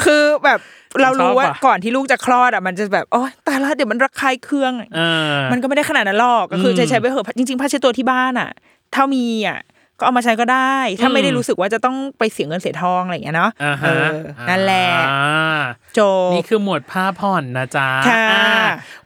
[0.06, 0.60] คือแบบ
[1.02, 5.00] เรารู้ว่าชอบอะก่อนที่ลูกจะคลอดอะมันจะแบบโอ๊ยตายละเดี๋ยวมันระคายเคืองเอ
[5.34, 8.50] อมันก็ไม่ได้ขนาดนั้นหรอกก็คือมใช้ใช้ไปเถอะจริงๆผ้าเช็ดตัวที่บ้านอะ
[8.92, 9.58] เท่ามีอะ
[9.98, 15.60] ก็เอามาใช้ก็ได้ ถ้าไม่ได้รู้สึกว่าจะต้องไปเสียเงินเสียทองอะไรอย่างเงี้ยเนาะอ่าเอฮะอนั่นแหละอ่า
[15.94, 18.46] โจบนี่คือหมวดผ้าผ่อนนะจ๊ะค่ะอ่า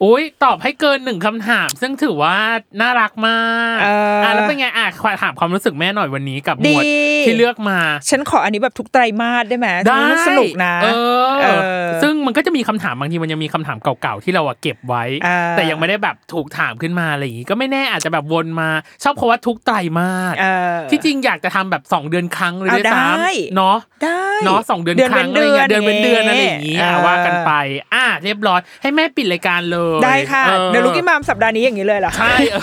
[0.04, 2.36] อุ้ยตอบให้เกินหนึ่งคำถาม ซึ่งถือว่า
[2.80, 3.40] น่ารักมา
[3.76, 6.90] กเอออ่แล้วเป็นไงอะขอถามความรู้สึกแม่หน่อยวันนี้กับหมวดดี
[7.26, 7.78] ที่เลือกมา
[8.10, 10.88] ฉันขออันนี้แบบทุกไตรมาสได้ไหมได้สนุกนะเอ
[11.28, 11.46] อเอ
[11.84, 18.70] อซึ่งมันก็จะมีคำถามบางทีมันยังมีคำถามเก่าๆที่เราอะเก็บไว้อ่าแต่ยังไม่ได้แบบถูกถามขึ้นมาอะไรอย่างงี้ก็ไม่แน่อาจจะแบบวนมา
[19.02, 27.52] ชอบเพราะว่าทุกไตรมาสเออที่จริงอยากจะทำแบบสองเดือนครั้งเลยเอาด้วยซ้ได้ำเนาะได้เนาะสองเดือนครั้งอะไรเงี้ยเดือนเป็นเดือนอะไรอย่างงี้อะว่ากันไป
[27.94, 32.62] อะเรียบร้อย ให้แม่ปิดรายการเลยได้ค่ะออเดี๋ยวลูกกี้มามสัปดาห์นี้อย่างนี้เลยเหรอใช่เออ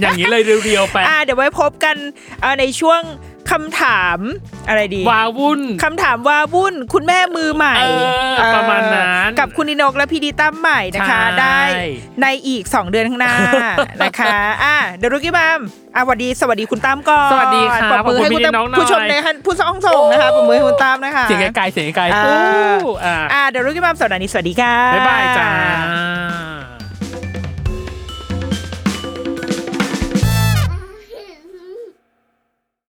[0.00, 1.96] อย่างนี้เลยเรียวๆไปอ่าเดี๋ยวไว้พบกัน
[2.42, 3.02] อ่าในช่วง
[3.50, 4.18] คำถาม
[4.68, 7.74] อะไรดีวาวุ่นคำถามว่าวุ่น คุณแม่มือใหม่
[8.38, 11.60] เออประมาณนั้นกับคุณนินกและพี่ดีตั้มใหม่นะคะใช่ได้
[12.22, 13.34] ในอีก 2 เดือนข้างหน้า
[14.02, 15.60] นะคะอะเดี๋ยวลูกกี้มาม
[15.94, 25.48] อะสวัสดีสวัสดีคุณตั้มก่อนสวัสดีค่ะปรบมือให้ขอบคุณคุณตั้มพี่น้องหน่อยผู้ชมในฮันผู้ส่องส่งนะคะปรบมือให้คุณตั้มนะคะเสียงไกลๆเสียงไกลๆอ่าอู้อะอะเดี๋ยวลูกกี้มามสัปดาห์นี้สวัสดีค่ะบ๊ายบายจ้า